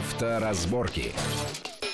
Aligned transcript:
Авторазборки. 0.00 1.12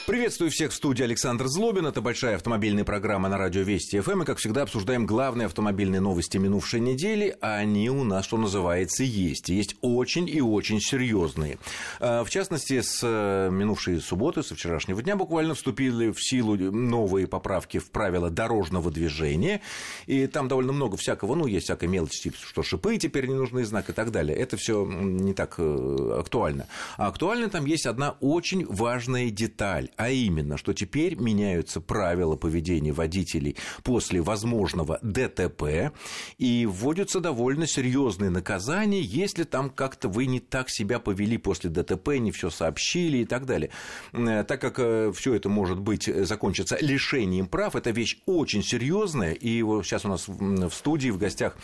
Приветствую 0.07 0.53
всех 0.53 0.71
в 0.71 0.75
студии 0.77 1.03
Александр 1.03 1.49
Злобин. 1.49 1.85
Это 1.85 2.01
большая 2.01 2.37
автомобильная 2.37 2.85
программа 2.85 3.29
на 3.29 3.39
радио 3.39 3.63
Вести 3.63 3.99
ФМ. 3.99 4.23
И, 4.23 4.25
как 4.25 4.39
всегда, 4.39 4.63
обсуждаем 4.63 5.05
главные 5.05 5.47
автомобильные 5.47 6.01
новости 6.01 6.37
минувшей 6.37 6.79
недели. 6.79 7.37
А 7.41 7.57
они 7.57 7.91
у 7.91 8.05
нас, 8.05 8.25
что 8.25 8.37
называется, 8.37 9.03
есть. 9.03 9.49
Есть 9.49 9.75
очень 9.81 10.29
и 10.29 10.41
очень 10.41 10.81
серьезные. 10.81 11.59
А, 11.99 12.23
в 12.23 12.31
частности, 12.31 12.83
с 12.83 13.01
э, 13.03 13.51
минувшей 13.51 14.01
субботы, 14.01 14.45
со 14.45 14.55
вчерашнего 14.55 15.03
дня 15.03 15.17
буквально 15.17 15.57
вступили 15.57 16.13
в 16.13 16.21
силу 16.21 16.55
новые 16.57 17.27
поправки 17.27 17.79
в 17.81 17.91
правила 17.91 18.31
дорожного 18.31 18.93
движения. 18.93 19.61
И 20.07 20.29
там 20.29 20.47
довольно 20.47 20.73
много 20.73 20.97
всякого, 20.97 21.35
ну, 21.35 21.49
есть 21.49 21.65
всякая 21.65 21.89
мелочь, 21.89 22.21
типа, 22.21 22.37
что 22.41 22.63
шипы 22.63 22.97
теперь 22.99 23.27
не 23.27 23.35
нужны, 23.35 23.65
знак 23.65 23.91
и 23.91 23.93
так 23.93 24.13
далее. 24.13 24.39
Это 24.39 24.57
все 24.57 24.87
не 24.87 25.35
так 25.35 25.57
э, 25.59 26.17
актуально. 26.17 26.69
А 26.97 27.09
актуально 27.09 27.51
там 27.51 27.67
есть 27.67 27.87
одна 27.87 28.15
очень 28.21 28.65
важная 28.67 29.31
деталь 29.31 29.91
а 29.97 30.11
именно, 30.11 30.57
что 30.57 30.73
теперь 30.73 31.17
меняются 31.17 31.81
правила 31.81 32.37
поведения 32.37 32.93
водителей 32.93 33.57
после 33.83 34.21
возможного 34.21 34.99
ДТП, 35.03 35.93
и 36.39 36.67
вводятся 36.67 37.21
довольно 37.21 37.67
серьезные 37.67 38.31
наказания, 38.31 39.01
если 39.01 39.45
там 39.45 39.71
как-то 39.71 40.09
вы 40.09 40.27
не 40.27 40.41
так 40.41 40.71
себя 40.71 40.99
повели 40.99 41.39
после 41.39 41.71
ДТП, 41.71 42.19
не 42.19 42.31
все 42.31 42.51
сообщили 42.51 43.19
и 43.19 43.25
так 43.25 43.47
далее. 43.47 43.71
Э, 44.13 44.45
так 44.45 44.61
как 44.61 44.79
э, 44.79 45.13
все 45.15 45.35
это 45.35 45.49
может 45.49 45.79
быть 45.79 46.09
э, 46.09 46.25
закончиться 46.25 46.77
лишением 46.81 47.47
прав, 47.47 47.77
это 47.77 47.91
вещь 47.91 48.19
очень 48.27 48.63
серьезная, 48.63 49.33
и 49.33 49.61
сейчас 49.83 50.05
у 50.05 50.09
нас 50.09 50.29
в 50.29 50.71
студии 50.71 51.11
в 51.11 51.19
гостях 51.19 51.57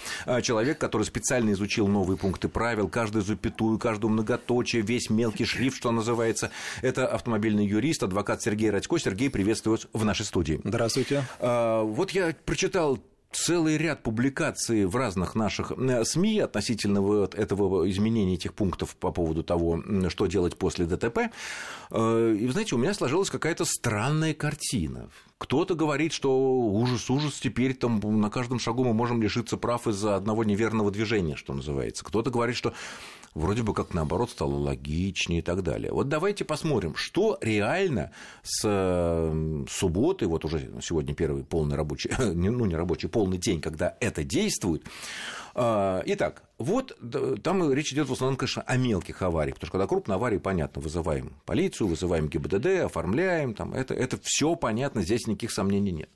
человек, 0.42 0.78
который 0.78 1.05
специально 1.05 1.52
изучил 1.52 1.86
новые 1.86 2.16
пункты 2.16 2.48
правил, 2.48 2.88
каждую 2.88 3.22
запятую, 3.22 3.78
каждую 3.78 4.12
многоточие, 4.12 4.83
весь 4.83 5.10
мелкий 5.10 5.44
шрифт, 5.44 5.77
что 5.77 5.91
называется. 5.91 6.50
Это 6.80 7.06
автомобильный 7.06 7.67
юрист, 7.67 8.02
адвокат 8.02 8.22
адвокат 8.23 8.42
Сергей 8.42 8.70
Радько. 8.70 8.98
Сергей, 8.98 9.31
приветствую 9.31 9.77
вас 9.77 9.89
в 9.92 10.05
нашей 10.05 10.25
студии. 10.25 10.61
Здравствуйте. 10.62 11.25
А, 11.41 11.83
вот 11.83 12.12
я 12.12 12.34
прочитал 12.45 13.01
целый 13.33 13.77
ряд 13.79 14.03
публикаций 14.03 14.84
в 14.84 14.95
разных 14.95 15.34
наших 15.34 15.73
СМИ 16.05 16.39
относительно 16.39 17.01
вот 17.01 17.34
этого 17.34 17.91
изменения 17.91 18.34
этих 18.34 18.55
пунктов 18.55 18.95
по 18.95 19.11
поводу 19.11 19.42
того, 19.42 19.83
что 20.09 20.27
делать 20.27 20.56
после 20.56 20.84
ДТП. 20.84 21.31
Э, 21.91 22.37
и, 22.39 22.47
знаете, 22.48 22.75
у 22.75 22.79
меня 22.79 22.95
сложилась 22.95 23.31
какая-то 23.31 23.64
странная 23.64 24.34
картина. 24.34 25.09
Кто-то 25.43 25.75
говорит, 25.75 26.12
что 26.12 26.39
ужас, 26.39 27.11
ужас, 27.11 27.41
теперь 27.41 27.75
там 27.75 27.98
на 28.21 28.31
каждом 28.31 28.61
шагу 28.61 28.85
мы 28.85 28.95
можем 28.95 29.21
лишиться 29.21 29.57
прав 29.57 29.89
из-за 29.89 30.15
одного 30.15 30.45
неверного 30.45 30.93
движения, 30.93 31.35
что 31.35 31.53
называется. 31.53 32.05
Кто-то 32.05 32.31
говорит, 32.31 32.55
что 32.55 32.75
вроде 33.35 33.65
бы 33.65 33.75
как 33.75 33.93
наоборот 33.93 34.31
стало 34.31 34.55
логичнее 34.55 35.41
и 35.41 35.43
так 35.43 35.65
далее. 35.65 35.91
Вот 35.91 36.09
давайте 36.09 36.45
посмотрим, 36.45 36.95
что 36.95 37.39
реально 37.41 38.13
с 38.45 38.61
субботы, 39.69 40.29
вот 40.29 40.45
уже 40.45 40.70
сегодня 40.81 41.13
первый 41.13 41.43
полный 41.43 41.75
рабочий, 41.77 42.13
ну 42.19 42.65
не 42.65 42.77
рабочий, 42.77 43.09
полный 43.09 43.39
день, 43.39 43.61
когда 43.61 43.97
это 43.98 44.23
действует. 44.23 44.85
А, 45.55 46.03
итак, 46.06 46.45
вот 46.58 46.97
там 47.42 47.72
речь 47.72 47.92
идет 47.92 48.08
в 48.08 48.12
основном, 48.12 48.36
конечно, 48.36 48.62
о 48.62 48.77
мелких 48.77 49.20
авариях, 49.22 49.56
потому 49.56 49.67
что 49.69 49.72
когда 49.72 49.86
крупные 49.86 50.14
аварии, 50.17 50.39
понятно, 50.39 50.81
вызываем 50.81 51.34
полицию, 51.45 51.89
вызываем 51.89 52.28
ГИБДД, 52.28 52.84
оформляем, 52.84 53.55
там, 53.55 53.75
это, 53.75 53.95
это 53.95 54.19
все 54.23 54.55
понятно, 54.56 55.03
здесь 55.03 55.27
никаких 55.27 55.53
сомнений 55.53 55.92
нет 55.92 56.11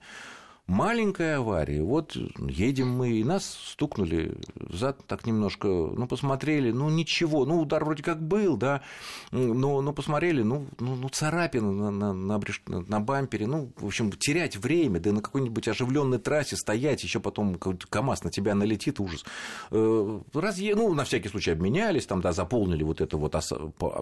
маленькая 0.67 1.39
авария. 1.39 1.83
Вот 1.83 2.17
едем 2.39 2.91
мы, 2.91 3.13
и 3.13 3.25
нас 3.25 3.59
стукнули 3.73 4.37
зад 4.71 4.99
так 5.07 5.27
немножко, 5.27 5.69
ну, 5.69 6.07
посмотрели, 6.07 6.73
ну, 6.73 6.89
ничего, 6.91 7.45
ну, 7.45 7.61
удар 7.61 7.85
вроде 7.85 8.03
как 8.03 8.21
был, 8.21 8.57
да, 8.57 8.83
но, 9.31 9.81
но 9.81 9.93
посмотрели, 9.93 10.43
ну, 10.43 10.67
ну, 10.81 10.97
ну 10.97 11.09
царапина 11.09 11.73
на, 11.73 11.91
на, 11.91 12.13
на, 12.13 12.41
на 12.67 13.01
бампере, 13.01 13.47
ну, 13.47 13.71
в 13.77 13.87
общем, 13.87 14.11
терять 14.13 14.57
время, 14.57 14.99
да 15.01 15.13
на 15.13 15.23
какой-нибудь 15.23 15.69
оживленной 15.69 16.19
трассе 16.19 16.57
стоять, 16.57 17.03
еще 17.05 17.21
потом 17.21 17.57
КАМАЗ 17.57 18.25
на 18.25 18.31
тебя 18.31 18.55
налетит, 18.55 19.01
ужас. 19.01 19.25
Э, 19.71 20.21
разъе... 20.33 20.75
Ну, 20.75 20.93
на 20.95 21.05
всякий 21.05 21.29
случай 21.29 21.53
обменялись, 21.53 22.07
там, 22.07 22.21
да, 22.21 22.33
заполнили 22.33 22.83
вот 22.83 23.01
это 23.01 23.17
вот 23.17 23.37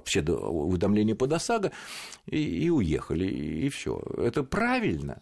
все 0.05 0.23
уведомления 0.23 1.15
под 1.15 1.33
ОСАГО 1.33 1.73
и, 2.27 2.39
и 2.39 2.71
уехали, 2.71 3.27
и 3.27 3.69
все. 3.69 4.01
Это 4.17 4.43
правильно. 4.43 5.21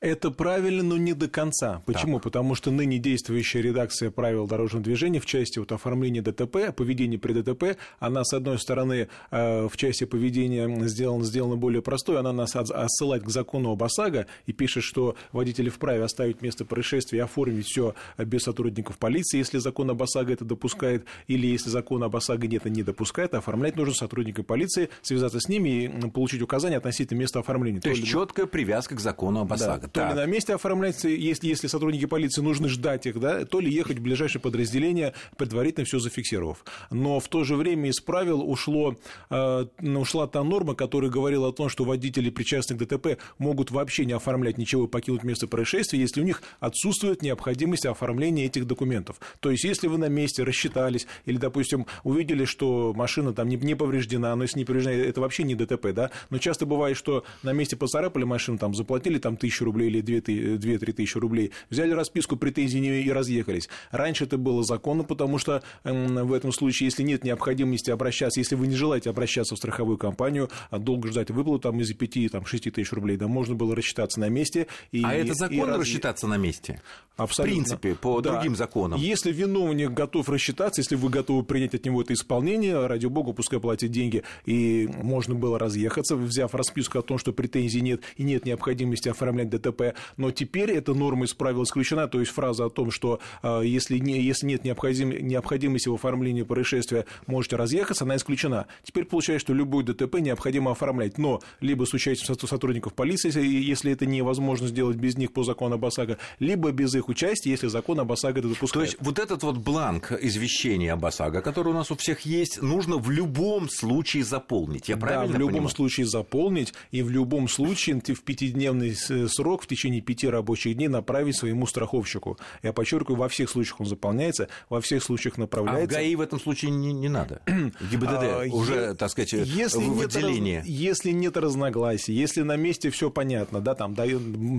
Это 0.00 0.30
правильно, 0.30 0.84
но 0.84 0.96
не 0.96 1.12
до 1.12 1.28
конца. 1.28 1.82
Почему? 1.84 2.18
Так. 2.18 2.24
Потому 2.24 2.54
что 2.54 2.70
ныне 2.70 2.98
действующая 2.98 3.62
редакция 3.62 4.12
правил 4.12 4.46
дорожного 4.46 4.84
движения 4.84 5.18
в 5.18 5.26
части 5.26 5.58
вот 5.58 5.72
оформления 5.72 6.22
ДТП, 6.22 6.72
поведения 6.74 7.18
при 7.18 7.32
ДТП, 7.32 7.76
она, 7.98 8.22
с 8.22 8.32
одной 8.32 8.60
стороны, 8.60 9.08
э, 9.32 9.66
в 9.66 9.76
части 9.76 10.04
поведения 10.04 10.86
сделана, 10.86 11.24
сделана 11.24 11.56
более 11.56 11.82
простой, 11.82 12.20
она 12.20 12.32
нас 12.32 12.54
отсылает 12.54 13.24
к 13.24 13.28
закону 13.28 13.72
об 13.72 13.82
ОСАГО 13.82 14.26
и 14.46 14.52
пишет, 14.52 14.84
что 14.84 15.16
водители 15.32 15.68
вправе 15.68 16.04
оставить 16.04 16.42
место 16.42 16.64
происшествия 16.64 17.18
и 17.18 17.22
оформить 17.22 17.66
все 17.66 17.94
без 18.18 18.42
сотрудников 18.42 18.98
полиции, 18.98 19.38
если 19.38 19.58
закон 19.58 19.90
об 19.90 20.00
ОСАГО 20.00 20.32
это 20.32 20.44
допускает, 20.44 21.06
или 21.26 21.48
если 21.48 21.70
закон 21.70 22.04
об 22.04 22.14
ОСАГО 22.14 22.46
нет 22.46 22.66
не 22.66 22.82
допускает, 22.84 23.34
оформлять 23.34 23.76
нужно 23.76 23.94
сотрудника 23.94 24.42
полиции, 24.42 24.90
связаться 25.02 25.40
с 25.40 25.48
ними 25.48 25.84
и 25.84 26.10
получить 26.10 26.42
указания 26.42 26.76
относительно 26.76 27.18
места 27.18 27.40
оформления. 27.40 27.80
То, 27.80 27.84
То 27.84 27.96
есть 27.96 28.06
четкая 28.06 28.46
привязка 28.46 28.94
к 28.94 29.00
закону 29.00 29.40
об 29.40 29.52
ОСАГО. 29.52 29.82
Да 29.82 29.87
то 29.92 30.00
так. 30.00 30.10
ли 30.10 30.16
на 30.16 30.26
месте 30.26 30.54
оформляется, 30.54 31.08
если, 31.08 31.48
если 31.48 31.66
сотрудники 31.66 32.06
полиции 32.06 32.40
нужно 32.40 32.68
ждать 32.68 33.06
их, 33.06 33.18
да, 33.20 33.44
то 33.44 33.60
ли 33.60 33.72
ехать 33.72 33.98
в 33.98 34.02
ближайшее 34.02 34.40
подразделение, 34.40 35.14
предварительно 35.36 35.84
все 35.84 35.98
зафиксировав. 35.98 36.64
Но 36.90 37.20
в 37.20 37.28
то 37.28 37.44
же 37.44 37.56
время 37.56 37.88
из 37.90 38.00
правил 38.00 38.48
ушло, 38.48 38.96
э, 39.30 39.66
ушла 39.80 40.26
та 40.26 40.42
норма, 40.42 40.74
которая 40.74 41.10
говорила 41.10 41.48
о 41.48 41.52
том, 41.52 41.68
что 41.68 41.84
водители, 41.84 42.30
причастные 42.30 42.78
к 42.78 42.80
ДТП, 42.80 43.18
могут 43.38 43.70
вообще 43.70 44.04
не 44.04 44.12
оформлять 44.12 44.58
ничего 44.58 44.84
и 44.84 44.88
покинуть 44.88 45.22
место 45.22 45.46
происшествия, 45.46 45.98
если 45.98 46.20
у 46.20 46.24
них 46.24 46.42
отсутствует 46.60 47.22
необходимость 47.22 47.86
оформления 47.86 48.46
этих 48.46 48.66
документов. 48.66 49.20
То 49.40 49.50
есть, 49.50 49.64
если 49.64 49.88
вы 49.88 49.98
на 49.98 50.08
месте 50.08 50.42
рассчитались 50.42 51.06
или, 51.24 51.36
допустим, 51.36 51.86
увидели, 52.04 52.44
что 52.44 52.92
машина 52.94 53.32
там 53.32 53.48
не, 53.48 53.56
не 53.56 53.74
повреждена, 53.74 54.34
но 54.36 54.42
если 54.42 54.58
не 54.58 54.64
повреждена, 54.64 54.94
это 54.94 55.20
вообще 55.20 55.44
не 55.44 55.54
ДТП, 55.54 55.92
да, 55.92 56.10
но 56.30 56.38
часто 56.38 56.66
бывает, 56.66 56.96
что 56.96 57.24
на 57.42 57.52
месте 57.52 57.76
поцарапали 57.76 58.24
машину, 58.24 58.58
там 58.58 58.74
заплатили 58.74 59.18
там 59.18 59.36
тысячу 59.36 59.64
рублей 59.64 59.77
или 59.86 60.02
2-3 60.02 60.92
тысячи 60.92 61.18
рублей, 61.18 61.52
взяли 61.70 61.92
расписку 61.92 62.36
претензий 62.36 62.78
и 62.78 63.10
разъехались. 63.10 63.68
Раньше 63.90 64.24
это 64.24 64.38
было 64.38 64.62
законно, 64.62 65.04
потому 65.04 65.38
что 65.38 65.62
в 65.84 66.32
этом 66.32 66.52
случае, 66.52 66.86
если 66.86 67.02
нет 67.02 67.24
необходимости 67.24 67.90
обращаться, 67.90 68.40
если 68.40 68.54
вы 68.54 68.66
не 68.66 68.76
желаете 68.76 69.10
обращаться 69.10 69.54
в 69.54 69.58
страховую 69.58 69.98
компанию, 69.98 70.48
а 70.70 70.78
долго 70.78 71.08
ждать 71.08 71.30
выплату 71.30 71.60
там, 71.60 71.80
из 71.80 71.94
5-6 71.94 72.70
тысяч 72.70 72.92
рублей, 72.92 73.16
да, 73.16 73.28
можно 73.28 73.54
было 73.54 73.74
рассчитаться 73.74 74.20
на 74.20 74.28
месте. 74.28 74.66
И, 74.92 75.02
а 75.04 75.12
это 75.14 75.34
законно 75.34 75.74
и 75.74 75.78
рассчитаться 75.78 76.26
на 76.26 76.36
месте? 76.36 76.80
Абсолютно. 77.16 77.42
В 77.42 77.56
принципе, 77.56 77.94
по 77.96 78.20
да. 78.20 78.34
другим 78.34 78.54
законам. 78.54 79.00
Если 79.00 79.32
виновник 79.32 79.90
готов 79.90 80.28
рассчитаться, 80.28 80.80
если 80.80 80.94
вы 80.94 81.08
готовы 81.08 81.42
принять 81.42 81.74
от 81.74 81.84
него 81.84 82.02
это 82.02 82.14
исполнение, 82.14 82.86
ради 82.86 83.06
бога, 83.06 83.32
пускай 83.32 83.58
платит 83.58 83.90
деньги, 83.90 84.22
и 84.46 84.88
можно 85.02 85.34
было 85.34 85.58
разъехаться, 85.58 86.14
взяв 86.14 86.54
расписку 86.54 87.00
о 87.00 87.02
том, 87.02 87.18
что 87.18 87.32
претензий 87.32 87.80
нет 87.80 88.02
и 88.16 88.22
нет 88.22 88.46
необходимости 88.46 89.08
оформлять 89.08 89.50
ДТП, 89.50 89.67
но 90.16 90.30
теперь 90.30 90.70
эта 90.70 90.94
норма 90.94 91.24
из 91.26 91.34
правил 91.34 91.62
исключена, 91.64 92.08
то 92.08 92.20
есть 92.20 92.32
фраза 92.32 92.66
о 92.66 92.70
том, 92.70 92.90
что 92.90 93.20
э, 93.42 93.62
если, 93.64 93.98
не, 93.98 94.20
если 94.20 94.46
нет 94.46 94.64
необходим, 94.64 95.10
необходимости 95.10 95.88
в 95.88 95.94
оформлении 95.94 96.42
происшествия, 96.42 97.06
можете 97.26 97.56
разъехаться, 97.56 98.04
она 98.04 98.16
исключена. 98.16 98.66
Теперь 98.82 99.04
получается, 99.04 99.46
что 99.46 99.54
любой 99.54 99.84
ДТП 99.84 100.16
необходимо 100.20 100.72
оформлять, 100.72 101.18
но 101.18 101.40
либо 101.60 101.84
с 101.84 101.94
участием 101.94 102.38
сотрудников 102.38 102.94
полиции, 102.94 103.32
если 103.44 103.92
это 103.92 104.06
невозможно 104.06 104.68
сделать 104.68 104.96
без 104.96 105.16
них 105.16 105.32
по 105.32 105.42
закону 105.42 105.76
об 105.76 105.84
ОСАГО, 105.84 106.18
либо 106.38 106.70
без 106.72 106.94
их 106.94 107.08
участия, 107.08 107.50
если 107.50 107.68
закон 107.68 108.00
об 108.00 108.10
ОСАГО 108.12 108.40
это 108.40 108.48
допускает. 108.48 108.72
То 108.72 108.80
есть 108.92 108.96
вот 109.00 109.18
этот 109.18 109.42
вот 109.42 109.58
бланк 109.58 110.12
извещения 110.12 110.92
об 110.92 111.04
ОСАГО, 111.04 111.40
который 111.42 111.68
у 111.68 111.74
нас 111.74 111.90
у 111.90 111.96
всех 111.96 112.20
есть, 112.22 112.62
нужно 112.62 112.96
в 112.96 113.10
любом 113.10 113.68
случае 113.68 114.24
заполнить, 114.24 114.88
я 114.88 114.96
правильно 114.96 115.28
Да, 115.28 115.36
в 115.36 115.38
любом 115.38 115.52
понимаю? 115.54 115.74
случае 115.74 116.06
заполнить, 116.06 116.74
и 116.90 117.02
в 117.02 117.10
любом 117.10 117.48
случае 117.48 118.00
в 118.00 118.22
пятидневный 118.22 118.94
срок 118.94 119.57
в 119.62 119.66
течение 119.66 120.00
пяти 120.00 120.28
рабочих 120.28 120.74
дней 120.76 120.88
направить 120.88 121.36
своему 121.36 121.66
страховщику. 121.66 122.38
Я 122.62 122.72
подчеркиваю, 122.72 123.18
во 123.18 123.28
всех 123.28 123.50
случаях 123.50 123.80
он 123.80 123.86
заполняется, 123.86 124.48
во 124.68 124.80
всех 124.80 125.02
случаях 125.02 125.38
направляется. 125.38 125.96
А 125.96 126.00
в 126.00 126.02
ГАИ 126.02 126.14
в 126.14 126.20
этом 126.20 126.40
случае 126.40 126.70
не, 126.70 126.92
не 126.92 127.08
надо? 127.08 127.42
ГИБДД 127.46 128.22
а, 128.22 128.44
уже, 128.50 128.94
так 128.94 129.10
сказать, 129.10 129.32
если 129.32 129.84
в 129.84 130.00
отделении. 130.00 130.56
Нет, 130.56 130.66
если 130.66 131.10
нет 131.10 131.36
разногласий, 131.36 132.14
если 132.14 132.42
на 132.42 132.56
месте 132.56 132.90
все 132.90 133.10
понятно, 133.10 133.60
да, 133.60 133.74
там 133.74 133.94
да, 133.94 134.04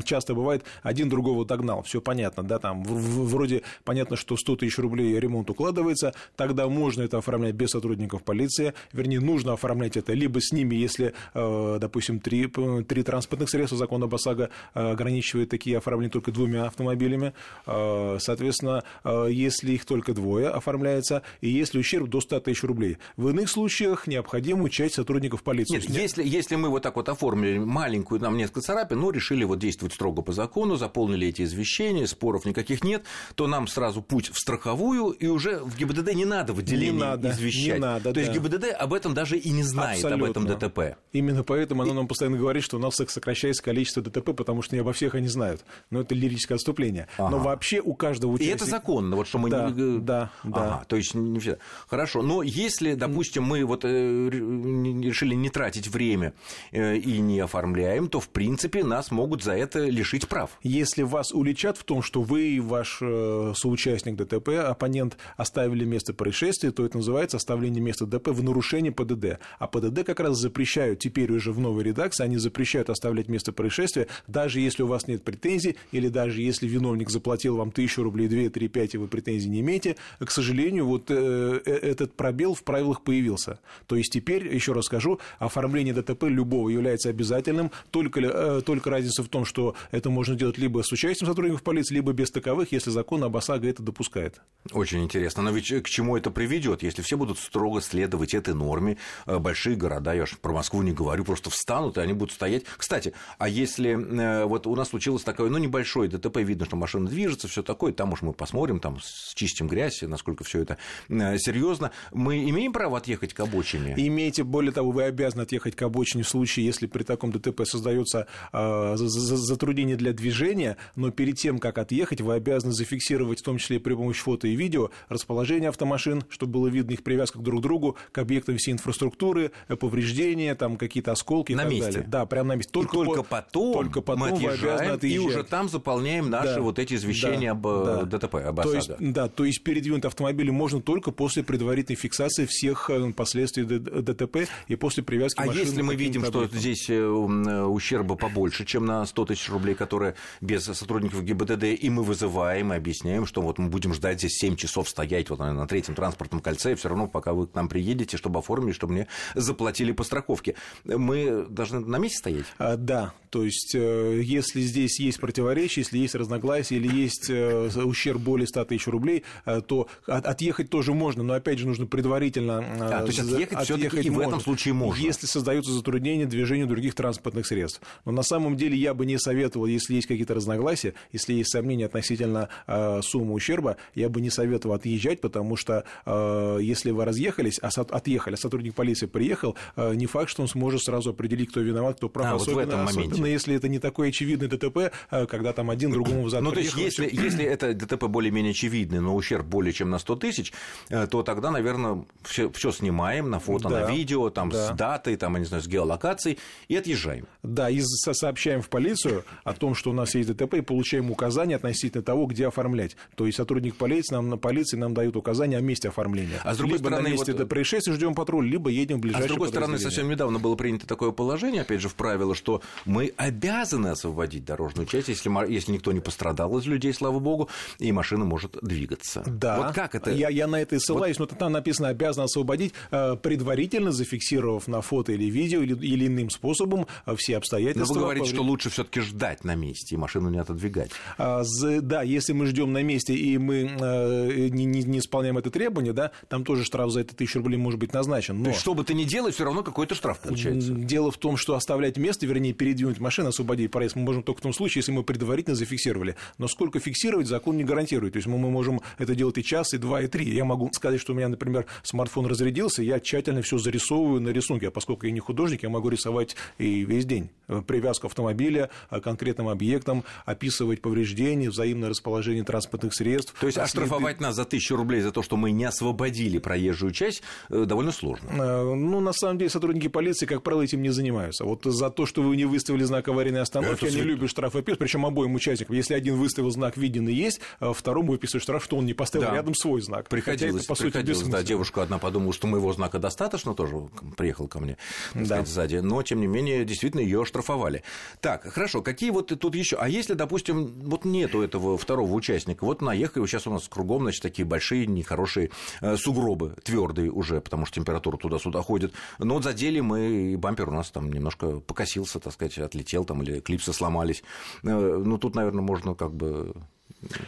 часто 0.03 0.33
бывает, 0.33 0.63
один 0.83 1.09
другого 1.09 1.45
догнал, 1.45 1.83
все 1.83 2.01
понятно, 2.01 2.43
да, 2.43 2.59
там 2.59 2.83
вроде 2.83 3.63
понятно, 3.83 4.15
что 4.15 4.37
100 4.37 4.57
тысяч 4.57 4.77
рублей 4.77 5.19
ремонт 5.19 5.49
укладывается, 5.49 6.13
тогда 6.35 6.67
можно 6.67 7.01
это 7.01 7.17
оформлять 7.17 7.55
без 7.55 7.69
сотрудников 7.69 8.23
полиции, 8.23 8.73
вернее, 8.93 9.19
нужно 9.19 9.53
оформлять 9.53 9.97
это 9.97 10.13
либо 10.13 10.39
с 10.41 10.51
ними, 10.51 10.75
если, 10.75 11.13
э, 11.33 11.77
допустим, 11.79 12.19
три, 12.19 12.47
три 12.47 13.03
транспортных 13.03 13.49
средства 13.49 13.77
закона 13.77 14.07
ОСАГО 14.19 14.49
ограничивает 14.91 15.49
такие 15.49 15.77
оформления 15.77 16.11
только 16.11 16.31
двумя 16.31 16.65
автомобилями. 16.65 17.33
Соответственно, 17.65 18.83
если 19.29 19.73
их 19.73 19.85
только 19.85 20.13
двое 20.13 20.49
оформляется, 20.49 21.21
и 21.41 21.49
если 21.49 21.79
ущерб 21.79 22.09
до 22.09 22.21
100 22.21 22.39
тысяч 22.41 22.63
рублей. 22.63 22.97
В 23.17 23.29
иных 23.29 23.49
случаях 23.49 24.07
необходимо 24.07 24.63
участие 24.63 24.97
сотрудников 24.97 25.43
полиции. 25.43 25.75
Нет, 25.75 25.89
если, 25.89 26.23
если 26.23 26.55
мы 26.55 26.69
вот 26.69 26.83
так 26.83 26.95
вот 26.95 27.09
оформили 27.09 27.57
маленькую, 27.57 28.21
нам 28.21 28.37
несколько 28.37 28.61
царапин, 28.61 28.99
ну, 28.99 29.11
решили 29.11 29.43
вот 29.43 29.59
действовать 29.59 29.93
строго 29.93 30.21
по 30.21 30.31
закону, 30.31 30.75
заполнили 30.75 31.27
эти 31.27 31.43
извещения, 31.43 32.05
споров 32.07 32.45
никаких 32.45 32.83
нет, 32.83 33.03
то 33.35 33.47
нам 33.47 33.67
сразу 33.67 34.01
путь 34.01 34.29
в 34.31 34.37
страховую, 34.39 35.11
и 35.11 35.27
уже 35.27 35.59
в 35.59 35.77
ГИБДД 35.77 36.13
не 36.13 36.25
надо 36.25 36.53
выделение 36.53 36.91
не 36.91 36.99
надо, 36.99 37.29
извещать. 37.31 37.75
Не 37.75 37.79
надо, 37.79 38.03
То 38.05 38.13
да. 38.13 38.21
есть 38.21 38.33
ГИБДД 38.33 38.65
об 38.77 38.93
этом 38.93 39.13
даже 39.13 39.37
и 39.37 39.49
не 39.51 39.63
знает, 39.63 40.03
Абсолютно. 40.03 40.25
об 40.25 40.31
этом 40.31 40.45
ДТП. 40.59 40.97
Именно 41.11 41.43
поэтому 41.43 41.83
оно 41.83 41.93
нам 41.93 42.07
постоянно 42.07 42.37
говорит, 42.37 42.63
что 42.63 42.77
у 42.77 42.79
нас 42.79 42.95
сокращается 42.95 43.63
количество 43.63 44.01
ДТП, 44.01 44.35
потому 44.35 44.61
что 44.61 44.75
не 44.79 44.81
обо 44.81 44.93
всех 44.93 45.15
они 45.15 45.27
знают. 45.27 45.65
Но 45.89 46.01
это 46.01 46.15
лирическое 46.15 46.55
отступление. 46.55 47.07
Ага. 47.17 47.31
Но 47.31 47.39
вообще 47.39 47.81
у 47.81 47.93
каждого 47.93 48.31
участника... 48.31 48.53
И 48.53 48.55
это 48.55 48.65
законно, 48.65 49.15
вот 49.15 49.27
что 49.27 49.37
мы... 49.37 49.49
Да, 49.49 49.69
не... 49.69 49.99
да, 49.99 50.31
да. 50.43 50.63
Ага, 50.63 50.85
то 50.87 50.95
есть 50.95 51.13
не 51.13 51.39
все. 51.39 51.57
Хорошо, 51.87 52.21
но 52.21 52.41
если, 52.43 52.93
допустим, 52.93 53.43
мы 53.43 53.65
вот 53.65 53.83
э, 53.83 53.89
решили 54.29 55.35
не 55.35 55.49
тратить 55.49 55.87
время 55.87 56.33
э, 56.71 56.95
и 56.95 57.19
не 57.19 57.39
оформляем, 57.39 58.07
то, 58.07 58.19
в 58.19 58.29
принципе, 58.29 58.83
нас 58.83 59.11
могут 59.11 59.43
за 59.43 59.53
это 59.53 59.79
лишить 59.85 60.27
прав. 60.29 60.51
Если 60.63 61.03
вас 61.03 61.33
уличат 61.33 61.77
в 61.77 61.83
том, 61.83 62.01
что 62.01 62.21
вы 62.21 62.51
и 62.51 62.59
ваш 62.59 62.99
э, 63.01 63.53
соучастник 63.55 64.15
ДТП, 64.15 64.49
оппонент, 64.49 65.17
оставили 65.35 65.83
место 65.83 66.13
происшествия, 66.13 66.71
то 66.71 66.85
это 66.85 66.97
называется 66.97 67.37
оставление 67.37 67.81
места 67.81 68.05
ДТП 68.05 68.29
в 68.29 68.43
нарушении 68.43 68.91
ПДД. 68.91 69.39
А 69.57 69.67
ПДД 69.67 70.05
как 70.05 70.21
раз 70.21 70.37
запрещают, 70.37 70.99
теперь 70.99 71.31
уже 71.31 71.51
в 71.51 71.59
новой 71.59 71.83
редакции, 71.83 72.23
они 72.23 72.37
запрещают 72.37 72.89
оставлять 72.89 73.27
место 73.27 73.51
происшествия, 73.51 74.07
даже 74.27 74.59
если 74.59 74.68
у 74.77 74.87
вас 74.87 75.07
нет 75.07 75.23
претензий, 75.23 75.75
или 75.91 76.07
даже 76.07 76.41
если 76.41 76.67
виновник 76.67 77.09
заплатил 77.09 77.57
вам 77.57 77.71
тысячу 77.71 78.03
рублей, 78.03 78.27
две, 78.27 78.49
три, 78.49 78.67
пять, 78.67 78.95
и 78.95 78.97
вы 78.97 79.07
претензий 79.07 79.49
не 79.49 79.61
имеете. 79.61 79.95
К 80.19 80.31
сожалению, 80.31 80.85
вот 80.85 81.05
э, 81.09 81.61
этот 81.65 82.13
пробел 82.13 82.53
в 82.53 82.63
правилах 82.63 83.01
появился. 83.01 83.59
То 83.87 83.95
есть 83.95 84.11
теперь, 84.11 84.53
еще 84.53 84.73
раз 84.73 84.85
скажу, 84.85 85.19
оформление 85.39 85.93
ДТП 85.93 86.23
любого 86.23 86.69
является 86.69 87.09
обязательным, 87.09 87.71
только, 87.91 88.19
э, 88.19 88.61
только 88.65 88.89
разница 88.89 89.23
в 89.23 89.27
том, 89.27 89.45
что 89.45 89.75
это 89.91 90.09
можно 90.09 90.35
делать 90.35 90.57
либо 90.57 90.83
с 90.83 90.91
участием 90.91 91.27
сотрудников 91.27 91.63
полиции, 91.63 91.95
либо 91.95 92.11
без 92.13 92.31
таковых, 92.31 92.71
если 92.71 92.89
закон 92.89 93.23
об 93.23 93.35
ОСАГО 93.35 93.67
это 93.67 93.83
допускает. 93.83 94.41
Очень 94.71 95.03
интересно. 95.03 95.43
Но 95.43 95.51
ведь 95.51 95.69
к 95.83 95.87
чему 95.87 96.17
это 96.17 96.31
приведет, 96.31 96.83
если 96.83 97.01
все 97.01 97.17
будут 97.17 97.39
строго 97.39 97.81
следовать 97.81 98.33
этой 98.33 98.53
норме? 98.53 98.97
Э, 99.25 99.39
большие 99.39 99.75
города, 99.75 100.13
я 100.13 100.23
уж 100.23 100.37
про 100.37 100.53
Москву 100.53 100.81
не 100.81 100.91
говорю, 100.91 101.23
просто 101.23 101.49
встанут, 101.49 101.97
и 101.97 102.01
они 102.01 102.13
будут 102.13 102.33
стоять. 102.33 102.63
Кстати, 102.77 103.13
а 103.37 103.47
если 103.47 103.91
э, 103.91 104.45
вот 104.59 104.67
у 104.67 104.75
нас 104.75 104.89
случилось 104.89 105.23
такое, 105.23 105.49
ну, 105.49 105.57
небольшое 105.57 106.09
ДТП, 106.09 106.37
видно, 106.37 106.65
что 106.65 106.75
машина 106.75 107.09
движется, 107.09 107.47
все 107.47 107.63
такое, 107.63 107.93
там 107.93 108.13
уж 108.13 108.21
мы 108.21 108.33
посмотрим, 108.33 108.79
там 108.79 108.97
чистим 109.33 109.67
грязь, 109.67 110.01
насколько 110.01 110.43
все 110.43 110.61
это 110.61 110.77
серьезно. 111.07 111.91
Мы 112.11 112.49
имеем 112.49 112.73
право 112.73 112.97
отъехать 112.97 113.33
к 113.33 113.39
обочине? 113.39 113.93
Имеете, 113.97 114.43
более 114.43 114.71
того, 114.71 114.91
вы 114.91 115.03
обязаны 115.03 115.41
отъехать 115.41 115.75
к 115.75 115.81
обочине 115.81 116.23
в 116.23 116.29
случае, 116.29 116.65
если 116.65 116.87
при 116.87 117.03
таком 117.03 117.31
ДТП 117.31 117.65
создается 117.65 118.27
э, 118.51 118.95
затруднение 118.97 119.95
для 119.95 120.13
движения, 120.13 120.77
но 120.95 121.11
перед 121.11 121.37
тем, 121.37 121.59
как 121.59 121.77
отъехать, 121.77 122.21
вы 122.21 122.33
обязаны 122.33 122.73
зафиксировать, 122.73 123.39
в 123.39 123.43
том 123.43 123.57
числе 123.57 123.77
и 123.77 123.79
при 123.79 123.93
помощи 123.93 124.21
фото 124.21 124.47
и 124.47 124.55
видео, 124.55 124.91
расположение 125.07 125.69
автомашин, 125.69 126.23
чтобы 126.29 126.53
было 126.53 126.67
видно 126.67 126.93
их 126.93 127.03
привязка 127.03 127.39
друг 127.39 127.61
к 127.61 127.63
другу, 127.63 127.97
к 128.11 128.17
объектам 128.17 128.57
всей 128.57 128.71
инфраструктуры, 128.71 129.51
э, 129.67 129.75
повреждения, 129.75 130.55
там 130.55 130.77
какие-то 130.77 131.11
осколки 131.11 131.53
на 131.53 131.61
и 131.61 131.63
так 131.63 131.73
месте. 131.73 131.91
далее. 131.91 132.07
Да, 132.07 132.25
прямо 132.25 132.49
на 132.49 132.55
месте. 132.55 132.71
Только, 132.71 132.97
и 132.97 133.05
только 133.05 133.23
по, 133.23 133.29
потом, 133.41 133.73
только 133.73 134.01
потом 134.01 134.29
мы 134.29 134.38
отъезжаем, 134.47 134.99
и 135.01 135.17
уже 135.17 135.43
там 135.43 135.69
заполняем 135.69 136.29
наши 136.29 136.55
да, 136.55 136.61
вот 136.61 136.79
эти 136.79 136.93
извещения 136.95 137.53
да, 137.53 137.69
об 138.03 138.09
да. 138.09 138.17
ДТП, 138.17 138.35
об 138.35 138.61
то 138.61 138.73
есть, 138.73 138.91
Да, 138.99 139.27
то 139.27 139.45
есть 139.45 139.63
передвинуть 139.63 140.05
автомобиль 140.05 140.51
можно 140.51 140.81
только 140.81 141.11
после 141.11 141.43
предварительной 141.43 141.97
фиксации 141.97 142.45
всех 142.45 142.89
э, 142.89 143.11
последствий 143.13 143.63
ДТП 143.63 144.49
и 144.67 144.75
после 144.75 145.03
привязки 145.03 145.39
а 145.39 145.45
машины. 145.45 145.61
А 145.61 145.65
если 145.65 145.81
мы 145.81 145.95
видим, 145.95 146.25
что 146.25 146.47
здесь 146.47 146.89
э, 146.89 146.93
э, 146.93 147.63
ущерба 147.63 148.15
побольше, 148.15 148.65
чем 148.65 148.85
на 148.85 149.05
100 149.05 149.25
тысяч 149.25 149.49
рублей, 149.49 149.75
которые 149.75 150.15
без 150.41 150.65
сотрудников 150.65 151.23
ГИБДД, 151.23 151.63
и 151.63 151.89
мы 151.89 152.03
вызываем 152.03 152.73
и 152.73 152.75
объясняем, 152.75 153.25
что 153.25 153.41
вот 153.41 153.57
мы 153.57 153.69
будем 153.69 153.93
ждать 153.93 154.19
здесь 154.19 154.37
7 154.37 154.55
часов 154.55 154.89
стоять 154.89 155.29
вот 155.29 155.39
на 155.39 155.67
третьем 155.67 155.95
транспортном 155.95 156.41
кольце, 156.41 156.73
и 156.73 156.75
все 156.75 156.89
равно, 156.89 157.07
пока 157.07 157.33
вы 157.33 157.47
к 157.47 157.55
нам 157.55 157.69
приедете, 157.69 158.17
чтобы 158.17 158.39
оформить, 158.39 158.75
чтобы 158.75 158.93
мне 158.93 159.07
заплатили 159.35 159.91
по 159.91 160.03
страховке. 160.03 160.55
Мы 160.83 161.45
должны 161.49 161.79
на 161.79 161.97
месте 161.97 162.17
стоять? 162.17 162.45
А, 162.57 162.75
да, 162.77 163.13
то 163.29 163.43
есть, 163.43 163.75
э, 163.75 164.21
если 164.29 164.61
здесь 164.61 164.99
есть 164.99 165.19
противоречие, 165.19 165.83
если 165.83 165.97
есть 165.97 166.15
разногласия 166.15 166.75
или 166.75 166.87
есть 166.87 167.29
ущерб 167.29 168.21
более 168.21 168.47
100 168.47 168.65
тысяч 168.65 168.87
рублей, 168.87 169.23
то 169.45 169.87
отъехать 170.05 170.69
тоже 170.69 170.93
можно, 170.93 171.23
но 171.23 171.33
опять 171.33 171.59
же 171.59 171.67
нужно 171.67 171.85
предварительно... 171.85 172.63
А, 172.79 173.01
то 173.01 173.07
есть 173.07 173.19
отъехать, 173.19 173.63
все-таки 173.63 173.99
и 174.01 174.09
в 174.09 174.19
этом 174.19 174.39
случае 174.39 174.73
можно? 174.73 175.01
Если 175.01 175.25
создаются 175.25 175.71
затруднения 175.71 176.25
движению 176.25 176.67
других 176.67 176.95
транспортных 176.95 177.45
средств. 177.45 177.81
Но 178.05 178.11
на 178.11 178.23
самом 178.23 178.55
деле 178.55 178.77
я 178.77 178.93
бы 178.93 179.05
не 179.05 179.17
советовал, 179.17 179.65
если 179.65 179.95
есть 179.95 180.07
какие-то 180.07 180.33
разногласия, 180.33 180.93
если 181.11 181.33
есть 181.33 181.51
сомнения 181.51 181.85
относительно 181.85 182.49
э, 182.67 183.01
суммы 183.01 183.33
ущерба, 183.33 183.77
я 183.95 184.09
бы 184.09 184.21
не 184.21 184.29
советовал 184.29 184.75
отъезжать, 184.75 185.21
потому 185.21 185.55
что 185.55 185.83
э, 186.05 186.57
если 186.61 186.91
вы 186.91 187.05
разъехались, 187.05 187.59
а 187.61 187.69
отъехали, 187.69 188.35
а 188.35 188.37
сотрудник 188.37 188.75
полиции 188.75 189.05
приехал, 189.05 189.55
э, 189.75 189.93
не 189.95 190.05
факт, 190.05 190.29
что 190.29 190.41
он 190.41 190.47
сможет 190.47 190.81
сразу 190.81 191.11
определить, 191.11 191.49
кто 191.49 191.61
виноват, 191.61 191.97
кто 191.97 192.09
прав. 192.09 192.33
А, 192.33 192.35
особенно, 192.35 192.55
вот 192.55 192.65
в 192.65 192.67
этом 192.67 192.79
моменте. 192.85 193.11
особенно 193.11 193.27
если 193.27 193.55
это 193.55 193.67
не 193.67 193.79
такой 193.79 194.09
очевидный 194.19 194.47
ДТП, 194.47 194.91
э, 195.11 195.25
когда 195.25 195.53
там 195.53 195.69
один 195.69 195.91
другому 195.91 196.23
взад 196.23 196.41
Ну, 196.41 196.51
то 196.51 196.59
есть, 196.59 196.75
если, 196.75 197.09
если 197.11 197.45
это 197.45 197.73
ДТП 197.73 198.05
более-менее 198.05 198.51
очевидный, 198.51 198.99
но 198.99 199.15
ущерб 199.15 199.45
более 199.45 199.73
чем 199.73 199.89
на 199.89 199.99
100 199.99 200.15
тысяч, 200.17 200.53
э, 200.89 201.07
то 201.07 201.23
тогда, 201.23 201.51
наверное, 201.51 202.05
все, 202.23 202.49
все 202.51 202.71
снимаем 202.71 203.29
на 203.29 203.39
фото, 203.39 203.69
да, 203.69 203.81
на 203.81 203.91
видео, 203.91 204.29
там, 204.29 204.49
да. 204.49 204.67
с 204.67 204.75
датой, 204.75 205.15
там, 205.15 205.33
я 205.35 205.39
не 205.39 205.45
знаю, 205.45 205.63
с 205.63 205.67
геолокацией, 205.67 206.37
и 206.67 206.75
отъезжаем. 206.75 207.27
Да, 207.43 207.69
и 207.69 207.81
сообщаем 207.81 208.61
в 208.61 208.69
полицию 208.69 209.23
о 209.43 209.53
том, 209.53 209.75
что 209.75 209.91
у 209.91 209.93
нас 209.93 210.15
есть 210.15 210.29
ДТП, 210.29 210.55
и 210.55 210.61
получаем 210.61 211.11
указания 211.11 211.55
относительно 211.55 212.03
того, 212.03 212.25
где 212.25 212.47
оформлять. 212.47 212.95
То 213.15 213.25
есть 213.25 213.37
сотрудник 213.37 213.75
полиции 213.75 214.15
нам, 214.15 214.29
на 214.29 214.37
полиции 214.37 214.77
нам 214.77 214.93
дают 214.93 215.15
указания 215.15 215.57
о 215.57 215.61
месте 215.61 215.89
оформления. 215.89 216.39
А 216.43 216.53
с 216.53 216.57
другой 216.57 216.77
либо 216.77 216.87
стороны, 216.87 217.09
на 217.09 217.13
месте 217.13 217.33
вот... 217.33 217.47
происшествия 217.47 217.93
ждем 217.93 218.13
патруль, 218.15 218.47
либо 218.47 218.69
едем 218.69 218.97
в 218.97 219.01
ближайшее 219.01 219.25
А 219.25 219.27
с 219.27 219.29
другой 219.29 219.49
стороны, 219.49 219.79
совсем 219.79 220.09
недавно 220.09 220.39
было 220.39 220.55
принято 220.55 220.87
такое 220.87 221.11
положение, 221.11 221.61
опять 221.61 221.81
же, 221.81 221.89
в 221.89 221.95
правило, 221.95 222.35
что 222.35 222.61
мы 222.85 223.13
обязаны 223.17 223.87
освободить 224.09 224.45
дорожную 224.45 224.87
часть, 224.87 225.07
если, 225.07 225.51
если 225.51 225.71
никто 225.71 225.91
не 225.91 225.99
пострадал 225.99 226.57
из 226.57 226.65
людей, 226.65 226.93
слава 226.93 227.19
богу, 227.19 227.49
и 227.77 227.91
машина 227.91 228.25
может 228.25 228.57
двигаться. 228.61 229.23
Да. 229.25 229.57
Вот 229.61 229.75
как 229.75 229.95
это? 229.95 230.11
Я, 230.11 230.29
я 230.29 230.47
на 230.47 230.61
это 230.61 230.75
и 230.75 230.79
ссылаюсь, 230.79 231.19
вот... 231.19 231.31
но 231.31 231.37
там 231.37 231.51
написано 231.51 231.89
обязан 231.89 232.23
освободить, 232.23 232.73
э, 232.91 233.15
предварительно 233.21 233.91
зафиксировав 233.91 234.67
на 234.67 234.81
фото 234.81 235.11
или 235.11 235.25
видео 235.25 235.61
или, 235.61 235.75
или 235.75 236.07
иным 236.07 236.29
способом 236.29 236.87
э, 237.05 237.15
все 237.15 237.37
обстоятельства. 237.37 237.93
Но 237.93 237.99
вы 237.99 238.05
говорите, 238.05 238.29
что 238.29 238.41
лучше 238.41 238.69
все-таки 238.69 239.01
ждать 239.01 239.43
на 239.43 239.55
месте 239.55 239.95
и 239.95 239.97
машину 239.97 240.29
не 240.29 240.39
отодвигать. 240.39 240.91
А, 241.17 241.43
да, 241.81 242.01
если 242.01 242.33
мы 242.33 242.47
ждем 242.47 242.73
на 242.73 242.81
месте 242.81 243.13
и 243.13 243.37
мы 243.37 243.77
э, 243.79 244.49
не, 244.49 244.65
не, 244.65 244.83
не 244.83 244.99
исполняем 244.99 245.37
это 245.37 245.51
требование, 245.51 245.93
да, 245.93 246.11
там 246.27 246.43
тоже 246.43 246.63
штраф 246.63 246.91
за 246.91 247.01
это 247.01 247.15
тысячу 247.15 247.39
рублей 247.39 247.57
может 247.57 247.79
быть 247.79 247.93
назначен. 247.93 248.37
Но... 248.39 248.45
То 248.45 248.49
есть, 248.49 248.61
что 248.61 248.73
бы 248.73 248.83
ты 248.83 248.93
ни 248.93 249.03
делал, 249.03 249.31
все 249.31 249.43
равно 249.43 249.63
какой-то 249.63 249.93
штраф 249.93 250.19
получается. 250.19 250.71
Дело 250.71 251.11
в 251.11 251.17
том, 251.17 251.37
что 251.37 251.53
оставлять 251.53 251.97
место, 251.97 252.25
вернее, 252.25 252.53
передвинуть 252.53 252.99
машину, 252.99 253.29
освободить 253.29 253.71
проезд 253.71 253.95
мы 253.99 254.05
можем 254.05 254.23
только 254.23 254.39
в 254.39 254.43
том 254.43 254.53
случае, 254.53 254.79
если 254.79 254.91
мы 254.91 255.03
предварительно 255.03 255.55
зафиксировали. 255.55 256.15
Но 256.37 256.47
сколько 256.47 256.79
фиксировать, 256.79 257.27
закон 257.27 257.57
не 257.57 257.63
гарантирует. 257.63 258.13
То 258.13 258.17
есть 258.17 258.27
мы, 258.27 258.37
можем 258.37 258.81
это 258.97 259.15
делать 259.15 259.37
и 259.37 259.43
час, 259.43 259.73
и 259.73 259.77
два, 259.77 260.01
и 260.01 260.07
три. 260.07 260.29
Я 260.33 260.45
могу 260.45 260.69
сказать, 260.73 260.99
что 260.99 261.13
у 261.13 261.15
меня, 261.15 261.27
например, 261.27 261.65
смартфон 261.83 262.25
разрядился, 262.25 262.81
я 262.81 262.99
тщательно 262.99 263.41
все 263.41 263.57
зарисовываю 263.57 264.21
на 264.21 264.29
рисунке, 264.29 264.67
а 264.67 264.71
поскольку 264.71 265.05
я 265.05 265.11
не 265.11 265.19
художник, 265.19 265.63
я 265.63 265.69
могу 265.69 265.89
рисовать 265.89 266.35
и 266.57 266.85
весь 266.85 267.05
день. 267.05 267.29
Привязку 267.67 268.07
автомобиля 268.07 268.69
к 268.89 268.99
конкретным 269.01 269.49
объектам, 269.49 270.03
описывать 270.25 270.81
повреждения, 270.81 271.49
взаимное 271.49 271.89
расположение 271.89 272.43
транспортных 272.43 272.93
средств. 272.93 273.33
То 273.39 273.47
есть 273.47 273.57
оштрафовать 273.57 274.19
нас 274.19 274.35
за 274.35 274.45
тысячу 274.45 274.75
рублей 274.75 275.01
за 275.01 275.11
то, 275.11 275.21
что 275.21 275.37
мы 275.37 275.51
не 275.51 275.65
освободили 275.65 276.37
проезжую 276.37 276.91
часть, 276.91 277.21
э, 277.49 277.65
довольно 277.65 277.91
сложно. 277.91 278.29
Э, 278.29 278.75
ну, 278.75 278.99
на 278.99 279.13
самом 279.13 279.37
деле, 279.37 279.49
сотрудники 279.49 279.87
полиции, 279.87 280.25
как 280.25 280.43
правило, 280.43 280.61
этим 280.61 280.81
не 280.81 280.89
занимаются. 280.89 281.45
Вот 281.45 281.63
за 281.65 281.89
то, 281.89 282.05
что 282.05 282.21
вы 282.21 282.35
не 282.37 282.45
выставили 282.45 282.83
знак 282.83 283.07
аварийной 283.07 283.41
остановки, 283.41 283.88
Это 283.89 283.99
они 283.99 284.07
любят 284.07 284.29
штрафы 284.29 284.61
пишут, 284.61 284.79
причем 284.79 285.05
обоим 285.05 285.35
участникам. 285.35 285.75
Если 285.75 285.93
один 285.93 286.15
выставил 286.15 286.49
знак 286.51 286.77
виден 286.77 287.07
и 287.07 287.13
есть, 287.13 287.41
а 287.59 287.73
второму 287.73 288.11
выписывают 288.11 288.43
штраф, 288.43 288.63
что 288.63 288.77
он 288.77 288.85
не 288.85 288.93
поставил 288.93 289.27
да. 289.27 289.35
рядом 289.35 289.55
свой 289.55 289.81
знак. 289.81 290.09
Приходилось, 290.09 290.63
это, 290.63 290.67
по 290.67 290.75
приходилось 290.75 291.19
сути, 291.19 291.31
да, 291.31 291.43
девушка 291.43 291.83
одна 291.83 291.97
подумала, 291.97 292.33
что 292.33 292.47
моего 292.47 292.71
знака 292.73 292.99
достаточно, 292.99 293.53
тоже 293.53 293.75
приехал 294.17 294.47
ко 294.47 294.59
мне, 294.59 294.77
так 295.13 295.21
да. 295.21 295.27
сказать, 295.27 295.47
сзади, 295.47 295.75
но, 295.77 296.01
тем 296.03 296.21
не 296.21 296.27
менее, 296.27 296.65
действительно, 296.65 297.01
ее 297.01 297.21
оштрафовали. 297.21 297.83
Так, 298.21 298.43
хорошо, 298.43 298.81
какие 298.81 299.11
вот 299.11 299.27
тут 299.27 299.55
еще? 299.55 299.77
А 299.77 299.87
если, 299.87 300.13
допустим, 300.13 300.67
вот 300.85 301.05
нету 301.05 301.41
этого 301.41 301.77
второго 301.77 302.13
участника, 302.13 302.65
вот 302.65 302.81
наехали, 302.81 303.25
сейчас 303.25 303.47
у 303.47 303.51
нас 303.51 303.67
кругом, 303.67 304.03
значит, 304.03 304.21
такие 304.21 304.45
большие, 304.45 304.85
нехорошие 304.87 305.51
э, 305.81 305.97
сугробы, 305.97 306.55
твердые 306.63 307.11
уже, 307.11 307.41
потому 307.41 307.65
что 307.65 307.75
температура 307.75 308.17
туда-сюда 308.17 308.61
ходит, 308.61 308.93
но 309.17 309.35
вот 309.35 309.43
задели 309.43 309.79
мы, 309.79 310.33
и 310.33 310.35
бампер 310.35 310.69
у 310.69 310.73
нас 310.73 310.89
там 310.91 311.11
немножко 311.11 311.59
покосился, 311.59 312.19
так 312.19 312.33
сказать, 312.33 312.57
отлетел 312.57 313.05
там, 313.05 313.23
или 313.23 313.39
клипса 313.39 313.73
сломались. 313.79 314.23
Ну, 314.61 315.17
тут, 315.17 315.35
наверное, 315.35 315.63
можно 315.63 315.95
как 315.95 316.13
бы 316.13 316.53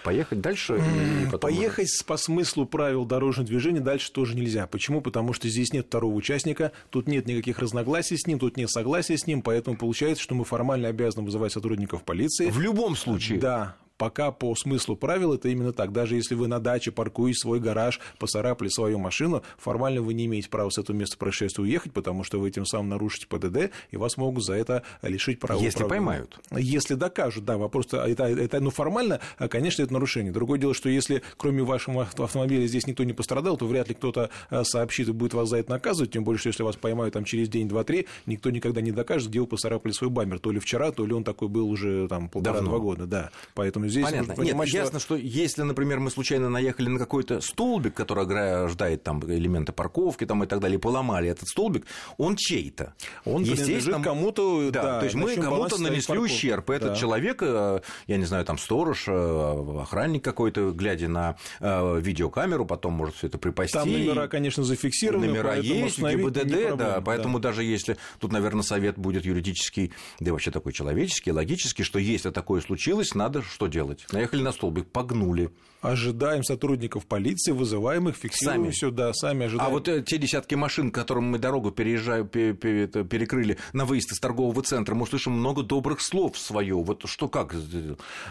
поехать 0.03 0.41
дальше? 0.41 0.77
И 0.77 1.25
потом 1.25 1.49
поехать 1.49 1.89
уже... 1.89 2.03
по 2.03 2.17
смыслу 2.17 2.65
правил 2.65 3.05
дорожного 3.05 3.47
движения 3.47 3.79
дальше 3.79 4.11
тоже 4.11 4.35
нельзя. 4.35 4.67
Почему? 4.67 5.01
Потому 5.01 5.33
что 5.33 5.47
здесь 5.47 5.71
нет 5.71 5.87
второго 5.87 6.13
участника, 6.13 6.71
тут 6.89 7.07
нет 7.07 7.25
никаких 7.25 7.59
разногласий 7.59 8.17
с 8.17 8.27
ним, 8.27 8.37
тут 8.37 8.57
нет 8.57 8.69
согласия 8.69 9.17
с 9.17 9.25
ним, 9.27 9.41
поэтому 9.41 9.77
получается, 9.77 10.21
что 10.21 10.35
мы 10.35 10.43
формально 10.43 10.89
обязаны 10.89 11.25
вызывать 11.25 11.53
сотрудников 11.53 12.03
полиции. 12.03 12.49
В 12.49 12.59
любом 12.59 12.95
случае? 12.95 13.39
Да, 13.39 13.77
пока 14.01 14.31
по 14.31 14.55
смыслу 14.55 14.95
правил 14.95 15.35
это 15.35 15.47
именно 15.49 15.73
так. 15.73 15.91
Даже 15.91 16.15
если 16.15 16.33
вы 16.33 16.47
на 16.47 16.59
даче 16.59 16.89
паркуете 16.89 17.37
свой 17.37 17.59
гараж, 17.59 17.99
поцарапали 18.17 18.67
свою 18.67 18.97
машину, 18.97 19.43
формально 19.59 20.01
вы 20.01 20.15
не 20.15 20.25
имеете 20.25 20.49
права 20.49 20.71
с 20.71 20.79
этого 20.79 20.95
места 20.95 21.19
происшествия 21.19 21.63
уехать, 21.63 21.93
потому 21.93 22.23
что 22.23 22.39
вы 22.39 22.47
этим 22.49 22.65
самым 22.65 22.89
нарушите 22.89 23.27
ПДД, 23.27 23.69
и 23.91 23.97
вас 23.97 24.17
могут 24.17 24.43
за 24.43 24.55
это 24.55 24.81
лишить 25.03 25.39
права. 25.39 25.61
Если 25.61 25.83
поймают. 25.83 26.39
Если 26.49 26.95
докажут, 26.95 27.45
да, 27.45 27.59
вопрос, 27.59 27.93
это, 27.93 28.23
это, 28.23 28.59
ну, 28.59 28.71
формально, 28.71 29.19
конечно, 29.51 29.83
это 29.83 29.93
нарушение. 29.93 30.33
Другое 30.33 30.57
дело, 30.57 30.73
что 30.73 30.89
если 30.89 31.21
кроме 31.37 31.61
вашего 31.61 32.01
автомобиля 32.01 32.65
здесь 32.65 32.87
никто 32.87 33.03
не 33.03 33.13
пострадал, 33.13 33.55
то 33.55 33.67
вряд 33.67 33.87
ли 33.89 33.93
кто-то 33.93 34.31
э, 34.49 34.63
сообщит 34.63 35.09
и 35.09 35.11
будет 35.11 35.35
вас 35.35 35.49
за 35.49 35.57
это 35.57 35.69
наказывать, 35.69 36.09
тем 36.09 36.23
более, 36.23 36.39
что 36.39 36.49
если 36.49 36.63
вас 36.63 36.75
поймают 36.75 37.13
там 37.13 37.23
через 37.23 37.49
день, 37.49 37.69
два, 37.69 37.83
три, 37.83 38.07
никто 38.25 38.49
никогда 38.49 38.81
не 38.81 38.91
докажет, 38.91 39.29
где 39.29 39.41
вы 39.41 39.45
поцарапали 39.45 39.91
свой 39.91 40.09
бамер, 40.09 40.39
то 40.39 40.51
ли 40.51 40.59
вчера, 40.59 40.91
то 40.91 41.05
ли 41.05 41.13
он 41.13 41.23
такой 41.23 41.49
был 41.49 41.69
уже 41.69 42.07
там 42.07 42.29
полтора-два 42.29 42.79
года, 42.79 43.05
да. 43.05 43.29
Поэтому 43.53 43.90
здесь 43.91 44.03
Понятно. 44.03 44.27
Нужно 44.29 44.43
понимать, 44.43 44.67
Нет, 44.67 44.69
что... 44.69 44.77
ясно, 44.77 44.99
что 44.99 45.15
если, 45.15 45.61
например, 45.63 45.99
мы 45.99 46.09
случайно 46.09 46.49
наехали 46.49 46.89
на 46.89 46.99
какой-то 46.99 47.41
столбик, 47.41 47.93
который 47.93 48.23
ограждает 48.23 49.03
там 49.03 49.21
элементы 49.23 49.71
парковки 49.71 50.25
там, 50.25 50.43
и 50.43 50.47
так 50.47 50.59
далее, 50.59 50.79
поломали 50.79 51.29
этот 51.29 51.47
столбик, 51.47 51.85
он 52.17 52.35
чей-то. 52.35 52.93
Он 53.25 53.43
естественно 53.43 54.01
кому-то, 54.01 54.71
да, 54.71 54.83
да, 54.83 54.99
то 54.99 55.05
есть 55.05 55.15
мы 55.15 55.35
кому-то 55.35 55.81
нанесли 55.81 56.17
ущерб. 56.17 56.69
Этот 56.69 56.89
да. 56.89 56.95
человек, 56.95 57.39
э, 57.41 57.81
я 58.07 58.17
не 58.17 58.25
знаю, 58.25 58.45
там 58.45 58.57
сторож, 58.57 59.05
э, 59.07 59.81
охранник 59.81 60.23
какой-то, 60.23 60.71
глядя 60.71 61.07
на 61.07 61.37
э, 61.59 61.99
видеокамеру, 61.99 62.65
потом 62.65 62.93
может 62.93 63.15
все 63.15 63.27
это 63.27 63.37
припасти. 63.37 63.73
Там 63.73 63.91
номера, 63.91 64.27
конечно, 64.27 64.63
зафиксированы. 64.63 65.27
Номера 65.27 65.55
есть, 65.55 65.99
ГИБДД, 65.99 66.77
да, 66.77 67.01
поэтому 67.01 67.39
да. 67.39 67.49
даже 67.49 67.63
если 67.63 67.97
тут, 68.19 68.31
наверное, 68.31 68.63
совет 68.63 68.97
будет 68.97 69.25
юридический, 69.25 69.91
да 70.19 70.29
и 70.29 70.31
вообще 70.31 70.51
такой 70.51 70.73
человеческий, 70.73 71.31
логический, 71.31 71.83
что 71.83 71.99
если 71.99 72.29
такое 72.29 72.61
случилось, 72.61 73.13
надо 73.15 73.41
что 73.41 73.67
делать? 73.71 74.05
Наехали 74.11 74.43
на 74.43 74.51
столбик, 74.51 74.87
погнули. 74.87 75.49
Ожидаем 75.81 76.43
сотрудников 76.43 77.07
полиции, 77.07 77.51
вызываем 77.51 78.07
их, 78.07 78.15
фиксируем 78.15 78.65
сами. 78.65 78.71
сюда, 78.71 79.13
сами 79.13 79.47
ожидаем. 79.47 79.67
А 79.67 79.71
вот 79.71 79.87
э, 79.87 80.03
те 80.03 80.19
десятки 80.19 80.53
машин, 80.53 80.91
которым 80.91 81.25
мы 81.31 81.39
дорогу 81.39 81.71
переезжаем, 81.71 82.27
перекрыли 82.27 83.57
на 83.73 83.85
выезд 83.85 84.11
из 84.11 84.19
торгового 84.19 84.61
центра, 84.61 84.93
мы 84.93 85.03
услышим 85.03 85.33
много 85.33 85.63
добрых 85.63 86.01
слов 86.01 86.37
свое. 86.37 86.75
Вот 86.75 87.03
что 87.05 87.27
как? 87.27 87.55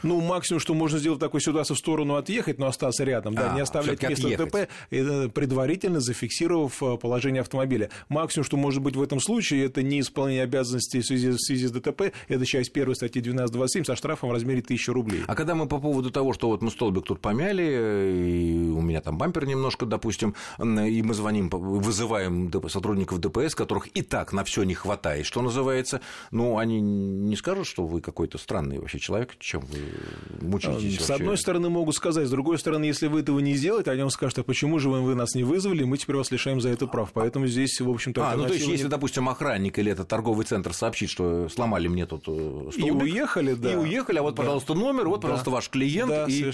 Ну, 0.04 0.20
максимум, 0.20 0.60
что 0.60 0.74
можно 0.74 0.98
сделать 0.98 1.18
такой 1.18 1.40
ситуацию 1.40 1.76
в 1.76 1.78
сторону 1.80 2.14
отъехать, 2.14 2.58
но 2.58 2.66
остаться 2.66 3.02
рядом, 3.02 3.34
да, 3.34 3.50
а, 3.50 3.54
не 3.54 3.60
оставлять 3.60 4.00
место 4.00 4.26
отъехать. 4.26 4.46
ДТП, 4.46 4.70
э, 4.90 5.28
предварительно 5.28 6.00
зафиксировав 6.00 6.80
э, 6.82 6.96
положение 6.98 7.40
автомобиля. 7.40 7.90
Максимум, 8.08 8.44
что 8.44 8.56
может 8.56 8.80
быть 8.80 8.94
в 8.94 9.02
этом 9.02 9.18
случае, 9.20 9.64
это 9.64 9.82
не 9.82 10.00
исполнение 10.00 10.44
обязанностей 10.44 11.00
в 11.00 11.06
связи, 11.06 11.30
в 11.30 11.40
связи 11.40 11.66
с 11.66 11.72
ДТП, 11.72 12.12
это 12.28 12.46
часть 12.46 12.72
первой 12.72 12.94
статьи 12.94 13.20
12.27 13.20 13.84
со 13.84 13.96
штрафом 13.96 14.30
в 14.30 14.32
размере 14.32 14.60
1000 14.60 14.92
рублей. 14.92 15.22
А 15.26 15.34
когда 15.34 15.56
мы 15.56 15.66
по 15.66 15.78
поводу 15.78 16.10
того, 16.10 16.32
что 16.32 16.48
вот 16.48 16.62
мы 16.62 16.70
столбик 16.70 17.04
тут 17.04 17.20
помяли, 17.40 17.62
и 17.62 18.70
у 18.70 18.80
меня 18.80 19.00
там 19.00 19.16
бампер 19.18 19.46
немножко, 19.46 19.86
допустим, 19.86 20.34
и 20.58 21.02
мы 21.02 21.14
звоним, 21.14 21.48
вызываем 21.48 22.50
сотрудников 22.68 23.20
ДПС, 23.20 23.54
которых 23.54 23.88
и 23.94 24.02
так 24.02 24.32
на 24.32 24.44
все 24.44 24.62
не 24.64 24.74
хватает, 24.74 25.26
что 25.26 25.42
называется, 25.42 26.00
ну, 26.30 26.58
они 26.58 26.80
не 26.80 27.36
скажут, 27.36 27.66
что 27.66 27.86
вы 27.86 28.00
какой-то 28.00 28.38
странный 28.38 28.78
вообще 28.78 28.98
человек, 28.98 29.36
чем 29.38 29.62
вы 29.62 30.46
мучаетесь 30.46 30.96
С 30.96 31.08
вообще? 31.08 31.14
одной 31.14 31.38
стороны 31.38 31.68
могут 31.70 31.94
сказать, 31.94 32.26
с 32.26 32.30
другой 32.30 32.58
стороны, 32.58 32.84
если 32.84 33.06
вы 33.06 33.20
этого 33.20 33.40
не 33.40 33.54
сделаете, 33.54 33.90
они 33.90 34.02
вам 34.02 34.10
скажут, 34.10 34.38
а 34.38 34.42
почему 34.42 34.78
же 34.78 34.90
вы, 34.90 35.14
нас 35.14 35.34
не 35.34 35.44
вызвали, 35.44 35.84
мы 35.84 35.96
теперь 35.96 36.16
вас 36.16 36.30
лишаем 36.30 36.60
за 36.60 36.68
это 36.70 36.86
прав. 36.86 37.10
Поэтому 37.12 37.46
здесь, 37.46 37.80
в 37.80 37.88
общем-то... 37.88 38.30
А, 38.30 38.36
ну, 38.36 38.46
то 38.46 38.54
есть, 38.54 38.66
если, 38.66 38.88
допустим, 38.88 39.28
охранник 39.28 39.78
или 39.78 39.92
этот 39.92 40.08
торговый 40.08 40.44
центр 40.44 40.72
сообщит, 40.72 41.10
что 41.10 41.48
сломали 41.48 41.88
мне 41.88 42.06
тут 42.06 42.24
э, 42.26 42.70
столбик, 42.72 42.86
И 42.86 42.90
уехали, 42.90 43.54
да. 43.54 43.72
И 43.72 43.76
уехали, 43.76 44.18
а 44.18 44.22
вот, 44.22 44.34
да. 44.34 44.42
пожалуйста, 44.42 44.74
номер, 44.74 45.08
вот, 45.08 45.20
да. 45.20 45.22
пожалуйста, 45.22 45.50
ваш 45.50 45.68
клиент, 45.68 46.10
да, 46.10 46.26
и, 46.26 46.48
и 46.48 46.52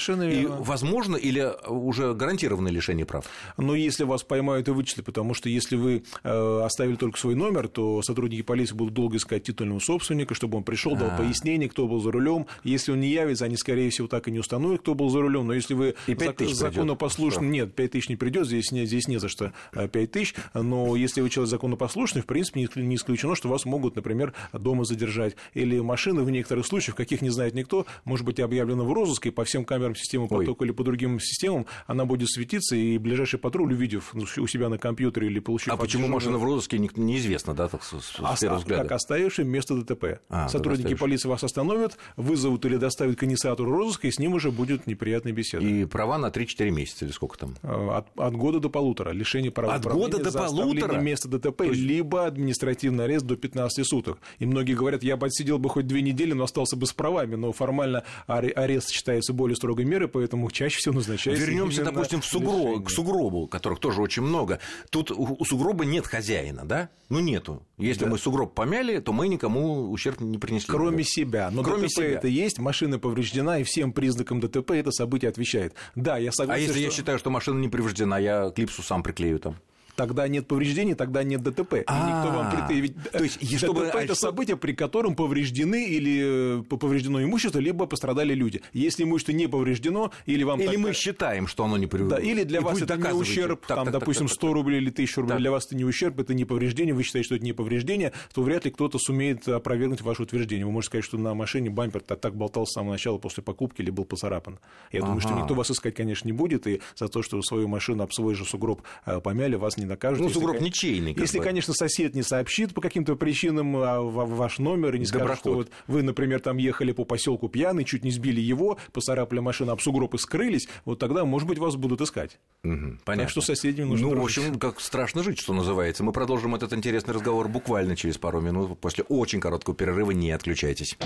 возможно 0.77 1.17
или 1.17 1.53
уже 1.67 2.13
гарантированное 2.13 2.71
лишение 2.71 3.07
прав? 3.07 3.25
Но 3.57 3.75
если 3.75 4.05
вас 4.05 4.23
поймают 4.23 4.69
и 4.69 4.71
вычислят, 4.73 5.07
потому 5.07 5.33
что 5.33 5.49
если 5.49 5.77
вы 5.77 6.05
э, 6.23 6.61
оставили 6.63 6.97
только 6.97 7.19
свой 7.19 7.35
номер, 7.35 7.69
то 7.69 8.03
сотрудники 8.03 8.43
полиции 8.43 8.75
будут 8.75 8.95
долго 8.95 9.17
искать 9.17 9.45
титульного 9.45 9.79
собственника, 9.79 10.35
чтобы 10.35 10.59
он 10.59 10.65
пришел, 10.65 10.95
дал 10.95 11.09
А-а-а. 11.09 11.19
пояснение, 11.19 11.69
кто 11.69 11.89
был 11.89 12.01
за 12.01 12.13
рулем. 12.13 12.47
Если 12.63 12.93
он 12.93 13.01
не 13.01 13.09
явится, 13.09 13.47
они, 13.47 13.57
скорее 13.57 13.89
всего, 13.91 14.07
так 14.07 14.29
и 14.29 14.31
не 14.31 14.39
установят, 14.39 14.81
кто 14.81 14.95
был 14.95 15.09
за 15.09 15.21
рулем. 15.21 15.47
Но 15.47 15.55
если 15.55 15.75
вы 15.75 15.95
зак- 16.07 16.53
законопослушный, 16.53 17.49
нет, 17.49 17.75
5 17.75 17.91
тысяч 17.91 18.09
не 18.09 18.17
придет, 18.17 18.47
здесь, 18.47 18.71
не, 18.73 18.85
здесь 18.85 19.09
не 19.09 19.19
за 19.19 19.29
что 19.29 19.53
5 19.73 19.97
э, 19.97 20.07
тысяч. 20.07 20.35
Но 20.53 20.95
если 20.97 21.23
вы 21.23 21.31
человек 21.31 21.51
законопослушный, 21.51 22.21
в 22.23 22.27
принципе, 22.27 22.61
не 22.61 22.97
исключено, 22.97 23.35
что 23.35 23.49
вас 23.49 23.65
могут, 23.65 23.97
например, 23.97 24.35
дома 24.53 24.85
задержать. 24.85 25.37
Или 25.55 25.81
машины 25.81 26.23
в 26.23 26.31
некоторых 26.31 26.67
случаях, 26.67 26.97
каких 26.97 27.23
не 27.23 27.31
знает 27.31 27.55
никто, 27.55 27.87
может 28.05 28.27
быть 28.27 28.41
объявлена 28.41 28.85
в 28.85 28.93
розыск, 28.93 29.27
и 29.27 29.31
по 29.31 29.45
всем 29.45 29.65
камерам 29.65 29.95
системы 29.95 30.29
потока. 30.29 30.66
Или 30.67 30.73
по 30.73 30.85
другим 30.85 31.19
системам 31.21 31.67
она 31.87 32.05
будет 32.05 32.29
светиться, 32.29 32.77
и 32.77 32.99
ближайший 32.99 33.39
патруль, 33.39 33.73
увидев 33.73 34.15
у 34.15 34.47
себя 34.47 34.69
на 34.69 34.79
компьютере 34.79 35.29
или 35.29 35.39
получив... 35.39 35.73
А 35.73 35.77
почему 35.77 36.09
машина 36.09 36.39
в 36.39 36.45
розыске, 36.45 36.79
неизвестно, 36.79 37.55
да, 37.55 37.69
так, 37.69 37.83
с, 37.83 37.93
с 38.01 38.41
первого 38.41 38.59
взгляда? 38.59 38.83
Как 38.83 38.93
оставивший 38.93 39.45
место 39.45 39.75
ДТП. 39.77 40.21
А, 40.29 40.49
Сотрудники 40.49 40.95
полиции 40.95 41.29
вас 41.29 41.45
остановят, 41.45 41.97
вызовут 42.17 42.65
или 42.67 42.77
доставят 42.77 43.17
к 43.17 43.25
инициатору 43.25 43.71
розыска, 43.71 44.09
и 44.09 44.11
с 44.11 44.19
ним 44.19 44.35
уже 44.35 44.51
будет 44.51 44.87
неприятная 44.87 45.33
беседа. 45.33 45.65
И 45.65 45.85
права 45.85 46.19
на 46.19 46.27
3-4 46.27 46.71
месяца 46.71 47.05
или 47.05 47.13
сколько 47.13 47.39
там? 47.39 47.55
А, 47.63 47.99
от, 47.99 48.19
от 48.19 48.35
года 48.35 48.61
до 48.61 48.69
полутора. 48.69 49.11
Лишение 49.11 49.51
права 49.51 49.75
От 49.75 49.85
года 49.85 50.23
до 50.23 50.33
полутора? 50.33 51.01
места 51.01 51.29
ДТП, 51.29 51.63
есть... 51.63 51.81
либо 51.81 52.27
административный 52.27 53.05
арест 53.05 53.25
до 53.25 53.37
15 53.37 53.87
суток. 53.87 54.19
И 54.39 54.47
многие 54.47 54.75
говорят, 54.75 55.03
я 55.03 55.17
бы 55.17 55.27
отсидел 55.27 55.59
бы 55.59 55.69
хоть 55.69 55.87
две 55.87 56.03
недели, 56.03 56.33
но 56.33 56.45
остался 56.45 56.77
бы 56.77 56.87
с 56.87 56.93
правами, 56.93 57.37
но 57.37 57.53
формально 57.53 58.05
арест 58.27 58.91
считается 58.91 59.33
более 59.33 59.57
строгой 59.57 59.85
мерой, 59.85 60.09
поэтому 60.09 60.49
чаще 60.57 60.79
всего 60.79 60.95
назначается. 60.95 61.45
Вернемся, 61.45 61.85
допустим, 61.85 62.21
в 62.21 62.25
сугроб, 62.25 62.85
к 62.85 62.91
сугробу, 62.91 63.47
которых 63.47 63.79
тоже 63.79 64.01
очень 64.01 64.23
много. 64.23 64.59
Тут 64.91 65.11
у 65.11 65.45
сугроба 65.45 65.85
нет 65.85 66.07
хозяина, 66.07 66.65
да? 66.65 66.89
Ну, 67.09 67.21
нету. 67.21 67.63
Если 67.79 68.05
да. 68.05 68.11
мы 68.11 68.19
сугроб 68.19 68.55
помяли, 68.55 68.99
то 68.99 69.13
мы 69.13 69.29
никому 69.29 69.91
ущерб 69.91 70.21
не 70.21 70.39
принесли. 70.39 70.73
Кроме 70.73 71.05
себя. 71.05 71.51
Но 71.51 71.63
Кроме 71.63 71.89
ДТП 71.89 71.97
себя. 71.97 72.07
это 72.09 72.29
есть, 72.29 72.59
машина 72.59 72.99
повреждена, 72.99 73.59
и 73.59 73.65
всем 73.65 73.93
признакам 73.93 74.41
ДТП 74.41 74.73
это 74.73 74.91
событие 74.91 75.29
отвечает. 75.29 75.75
Да, 75.95 76.17
я 76.17 76.33
согласен. 76.33 76.59
А 76.59 76.63
если 76.63 76.81
что... 76.81 76.83
я 76.83 76.91
считаю, 76.91 77.19
что 77.19 77.31
машина 77.31 77.61
не 77.61 77.69
повреждена, 77.69 78.19
я 78.19 78.51
клипсу 78.51 78.83
сам 78.83 79.03
приклею 79.03 79.39
там? 79.39 79.57
Тогда 79.97 80.29
нет 80.29 80.47
повреждений, 80.47 80.95
тогда 80.95 81.23
нет 81.23 81.43
ДТП. 81.43 81.83
А, 81.87 82.07
никто 82.07 82.37
вам 82.37 82.51
предъявит. 82.51 82.97
То 83.11 83.25
есть, 83.25 83.41
ДТП 83.41 83.97
это 83.97 84.15
событие, 84.15 84.57
при 84.57 84.73
котором 84.73 85.17
повреждены 85.17 85.87
или 85.87 86.61
э, 86.61 86.63
повреждено 86.63 87.23
имущество, 87.23 87.59
либо 87.59 87.87
пострадали 87.87 88.35
люди. 88.35 88.63
Если 88.73 89.05
имущество 89.05 89.33
не 89.33 89.47
повреждено, 89.47 90.13
или 90.27 90.45
вам... 90.45 90.61
Или 90.61 90.77
мы 90.77 90.93
считаем, 90.93 91.47
что 91.47 91.65
оно 91.65 91.77
не 91.77 91.87
повреждено. 91.87 92.17
Да, 92.17 92.23
или 92.23 92.45
для 92.45 92.61
вас 92.61 92.81
это 92.81 92.97
не 92.97 93.13
ущерб, 93.13 93.67
там, 93.67 93.91
допустим, 93.91 94.29
100 94.29 94.53
рублей 94.53 94.79
или 94.79 94.91
1000 94.91 95.21
рублей, 95.23 95.39
для 95.39 95.51
вас 95.51 95.67
это 95.67 95.77
не 95.77 95.85
ущерб, 95.85 96.21
это 96.21 96.35
не 96.35 96.45
повреждение, 96.45 96.95
вы 96.95 97.03
считаете, 97.03 97.27
что 97.27 97.35
это 97.37 97.45
не 97.45 97.53
повреждение, 97.53 98.13
то 98.35 98.43
вряд 98.43 98.65
ли 98.65 98.71
кто-то 98.71 98.99
сумеет 98.99 99.49
опровергнуть 99.49 100.03
ваше 100.03 100.23
утверждение. 100.23 100.67
Вы 100.67 100.73
можете 100.73 100.91
сказать, 100.91 101.05
что 101.05 101.19
на 101.19 101.35
машине 101.35 101.71
бампер 101.71 102.01
так, 102.01 102.37
болтался 102.37 102.73
с 102.73 102.75
самого 102.75 102.93
начала 102.93 103.19
после 103.19 103.43
покупки 103.43 103.81
или 103.81 103.91
был 103.91 104.05
поцарапан. 104.05 104.59
Я 104.93 105.01
думаю, 105.01 105.21
что 105.21 105.33
никто 105.33 105.55
вас 105.55 105.71
искать, 105.71 105.95
конечно, 105.95 106.27
не 106.29 106.33
будет, 106.33 106.67
и 106.67 106.81
за 106.95 107.09
то, 107.09 107.23
что 107.23 107.41
свою 107.43 107.69
машину 107.69 108.03
об 108.03 108.13
свой 108.13 108.35
же 108.35 108.45
сугроб 108.45 108.83
э, 109.07 109.21
помяли, 109.21 109.57
вас 109.57 109.77
не 109.77 109.86
накажут. 109.87 110.21
Ну, 110.21 110.29
сугроб 110.29 110.61
ничейный. 110.61 111.15
Если, 111.19 111.39
бы. 111.39 111.45
конечно, 111.45 111.73
сосед 111.75 112.15
не 112.15 112.23
сообщит 112.23 112.75
по 112.75 112.81
каким-то 112.81 113.17
причинам 113.17 113.77
а, 113.77 114.01
ваш 114.03 114.59
номер 114.59 114.95
и 114.95 114.99
не 114.99 115.07
скажет, 115.07 115.39
что 115.39 115.55
вот 115.55 115.71
вы, 115.87 116.03
например, 116.03 116.41
там 116.41 116.59
ехали 116.59 116.93
по 116.93 117.05
поселку 117.05 117.49
пьяный, 117.49 117.85
чуть 117.85 118.05
не 118.05 118.11
сбили 118.11 118.41
его, 118.41 118.79
поцарапали 118.93 119.41
машину 119.41 119.73
об 119.73 119.81
сугроб 119.81 120.15
и 120.15 120.19
скрылись, 120.19 120.69
вот 120.85 120.99
тогда, 120.99 121.25
может 121.25 121.49
быть, 121.49 121.59
вас 121.59 121.77
будут 121.77 122.01
искать. 122.01 122.39
Угу, 122.65 122.99
понятно. 123.05 123.25
Так 123.25 123.31
что 123.31 123.41
соседям 123.41 123.89
нужно 123.89 124.09
Ну, 124.09 124.15
дружить. 124.15 124.37
в 124.45 124.49
общем, 124.49 124.59
как 124.59 124.81
страшно 124.81 125.23
жить, 125.23 125.39
что 125.39 125.53
называется. 125.53 126.05
Мы 126.05 126.13
продолжим 126.13 126.55
этот 126.55 126.73
интересный 126.73 127.15
разговор 127.15 127.49
буквально 127.49 127.97
через 127.97 128.19
пару 128.19 128.41
минут 128.41 128.79
после 128.81 129.05
очень 129.05 129.41
короткого 129.41 129.77
перерыва. 129.77 130.11
Не 130.11 130.33
отключайтесь. 130.33 130.97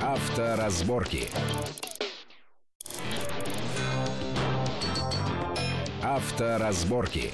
Авторазборки. 0.00 1.28
Авторазборки. 6.10 7.30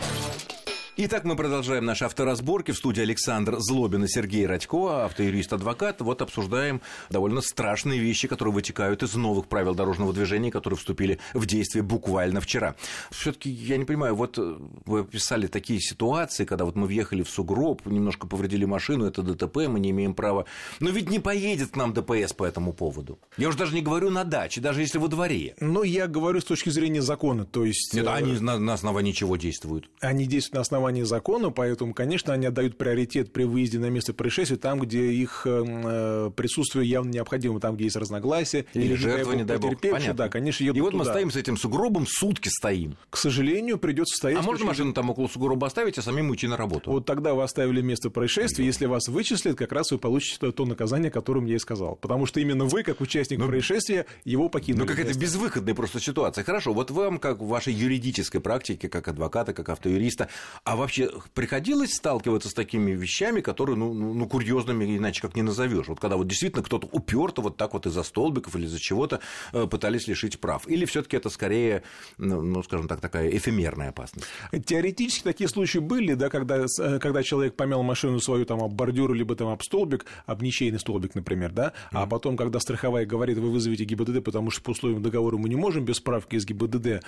Итак, 0.99 1.25
мы 1.25 1.37
продолжаем 1.37 1.85
наши 1.85 2.07
авторазборки. 2.07 2.71
В 2.71 2.79
студии 2.79 3.03
Александр 3.03 3.57
Злобин 3.59 4.05
и 4.05 4.09
Сергей 4.09 4.47
Радько, 4.47 5.05
автоюрист-адвокат. 5.05 6.01
Вот 6.01 6.23
обсуждаем 6.23 6.81
довольно 7.11 7.43
страшные 7.43 8.01
вещи, 8.01 8.29
которые 8.29 8.55
вытекают 8.55 9.03
из 9.03 9.15
новых 9.15 9.47
правил 9.47 9.75
дорожного 9.75 10.15
движения, 10.15 10.51
которые 10.51 10.79
вступили 10.79 11.19
в 11.35 11.45
действие 11.45 11.83
буквально 11.83 12.41
вчера. 12.41 12.77
все 13.11 13.33
таки 13.33 13.51
я 13.51 13.77
не 13.77 13.85
понимаю, 13.85 14.15
вот 14.15 14.39
э, 14.39 14.57
вы 14.87 15.01
описали 15.01 15.49
такие 15.49 15.81
ситуации, 15.81 16.47
когда 16.47 16.65
вот 16.65 16.77
мы 16.77 16.87
въехали 16.87 17.23
в 17.23 17.29
сугроб, 17.29 17.85
немножко 17.85 18.27
повредили 18.27 18.65
машину, 18.65 19.05
это 19.05 19.21
ДТП, 19.21 19.69
мы 19.69 19.81
не 19.81 19.91
имеем 19.91 20.15
права. 20.15 20.47
Но 20.81 20.89
ведь 20.89 21.11
не 21.11 21.19
поедет 21.19 21.73
к 21.73 21.77
нам 21.77 21.93
ДПС 21.93 22.33
по 22.33 22.45
этому 22.45 22.73
поводу. 22.73 23.19
Я 23.37 23.49
уже 23.49 23.59
даже 23.59 23.75
не 23.75 23.83
говорю 23.83 24.09
на 24.09 24.25
даче, 24.25 24.63
даже 24.63 24.81
если 24.81 24.97
во 24.97 25.09
дворе. 25.09 25.57
Но 25.61 25.83
я 25.83 26.07
говорю 26.07 26.41
с 26.41 26.45
точки 26.45 26.71
зрения 26.71 27.03
закона, 27.03 27.45
то 27.45 27.67
есть... 27.67 27.93
Нет, 27.93 28.07
они 28.09 28.37
э, 28.37 28.41
на, 28.41 28.59
на 28.59 28.73
основании 28.73 29.13
чего 29.13 29.37
действуют? 29.37 29.91
Они 30.01 30.25
действуют 30.25 30.55
на 30.55 30.61
основании 30.63 30.86
основании 30.87 31.03
закона, 31.03 31.51
поэтому, 31.51 31.95
конечно, 31.95 32.33
они 32.33 32.47
отдают 32.47 32.79
приоритет 32.79 33.33
при 33.33 33.45
выезде 33.45 33.79
на 33.79 33.91
место 33.91 34.15
происшествия 34.15 34.57
там, 34.57 34.79
где 34.79 35.11
их 35.13 35.43
э, 35.45 36.31
присутствие 36.37 36.89
явно 36.89 37.11
необходимо, 37.11 37.59
там, 37.59 37.75
где 37.75 37.85
есть 37.85 37.97
разногласия. 37.97 38.67
Или, 38.73 38.85
или 38.85 38.95
жертва, 38.95 39.33
не 39.33 39.45
дай 39.45 39.59
бог, 39.59 39.81
Понятно. 39.81 40.15
Да, 40.15 40.29
конечно, 40.29 40.63
едут 40.63 40.77
И 40.77 40.81
вот 40.81 40.93
туда. 40.93 41.05
мы 41.05 41.11
стоим 41.11 41.31
с 41.31 41.37
этим 41.37 41.57
сугробом, 41.57 42.07
сутки 42.07 42.49
стоим. 42.49 42.97
К 43.11 43.17
сожалению, 43.17 43.79
придется 43.79 44.17
стоять... 44.17 44.39
А 44.39 44.43
можно 44.43 44.67
машину 44.67 44.93
там 44.93 45.11
около 45.11 45.27
сугроба 45.27 45.67
оставить, 45.67 45.99
а 45.99 46.03
самим 46.03 46.31
уйти 46.31 46.47
на 46.47 46.57
работу? 46.57 46.91
Вот 46.91 47.05
тогда 47.05 47.35
вы 47.35 47.43
оставили 47.43 47.81
место 47.81 48.11
происшествия, 48.11 48.63
да. 48.63 48.67
если 48.67 48.87
вас 48.87 49.09
вычислят, 49.09 49.57
как 49.57 49.73
раз 49.73 49.91
вы 49.91 49.99
получите 49.99 50.53
то 50.53 50.65
наказание, 50.65 51.09
о 51.09 51.13
котором 51.13 51.47
я 51.47 51.57
и 51.57 51.59
сказал. 51.59 51.97
Потому 51.97 52.27
что 52.27 52.39
именно 52.41 52.65
вы, 52.65 52.85
как 52.85 53.01
участник 53.01 53.39
Но... 53.39 53.47
Ну, 53.47 53.51
происшествия, 53.51 54.07
его 54.25 54.49
покинули. 54.49 54.83
Ну, 54.83 54.87
какая-то 54.87 55.19
безвыходная 55.19 55.75
просто 55.75 56.01
ситуация. 56.01 56.45
Хорошо, 56.45 56.73
вот 56.73 56.91
вам, 56.91 57.19
как 57.19 57.41
в 57.41 57.47
вашей 57.47 57.73
юридической 57.73 58.41
практике, 58.41 58.89
как 58.89 59.09
адвоката, 59.09 59.53
как 59.53 59.69
автоюриста, 59.69 60.29
а 60.65 60.76
вообще 60.77 61.11
приходилось 61.35 61.95
сталкиваться 61.95 62.49
с 62.49 62.55
такими 62.55 62.93
вещами, 62.93 63.41
которые, 63.41 63.77
ну, 63.77 63.93
ну, 63.93 64.15
ну 64.15 64.29
курьезными 64.29 64.97
иначе 64.97 65.23
как 65.23 65.37
не 65.37 65.43
назовешь. 65.43 65.89
Вот 65.89 66.01
когда 66.01 66.17
вот 66.17 66.27
действительно 66.27 66.63
кто-то 66.63 66.89
уперто 66.93 67.43
вот 67.43 67.57
так 67.57 67.73
вот 67.73 67.87
из-за 67.87 68.03
столбиков 68.03 68.55
или 68.57 68.67
из-за 68.67 68.79
чего-то 68.79 69.21
э, 69.53 69.67
пытались 69.67 70.07
лишить 70.07 70.41
прав. 70.41 70.69
Или 70.69 70.85
все-таки 70.85 71.17
это 71.17 71.31
скорее, 71.31 71.83
ну, 72.19 72.43
ну, 72.43 72.63
скажем 72.63 72.89
так, 72.89 73.01
такая 73.01 73.31
эфемерная 73.31 73.91
опасность? 73.91 74.27
Теоретически 74.65 75.25
такие 75.25 75.49
случаи 75.49 75.79
были, 75.79 76.15
да, 76.15 76.29
когда, 76.29 76.65
э, 76.65 76.99
когда 76.99 77.23
человек 77.23 77.55
помял 77.57 77.83
машину 77.83 78.21
свою 78.21 78.45
там 78.45 78.63
об 78.63 78.73
бордюр, 78.73 79.13
либо 79.13 79.35
там 79.35 79.49
об 79.49 79.63
столбик, 79.63 80.07
об 80.27 80.43
ничейный 80.43 80.79
столбик, 80.79 81.15
например, 81.15 81.53
да, 81.53 81.67
mm-hmm. 81.67 81.73
а 81.93 82.07
потом, 82.07 82.37
когда 82.37 82.61
страховая 82.61 83.07
говорит, 83.07 83.39
вы 83.39 83.51
вызовете 83.51 83.85
ГИБДД, 83.85 84.23
потому 84.23 84.51
что 84.51 84.63
по 84.63 84.71
условиям 84.71 85.03
договора 85.03 85.37
мы 85.37 85.49
не 85.49 85.57
можем 85.57 85.85
без 85.85 85.97
справки 85.97 86.37
из 86.37 86.45
ГИБДД 86.47 86.87
э, 86.87 87.01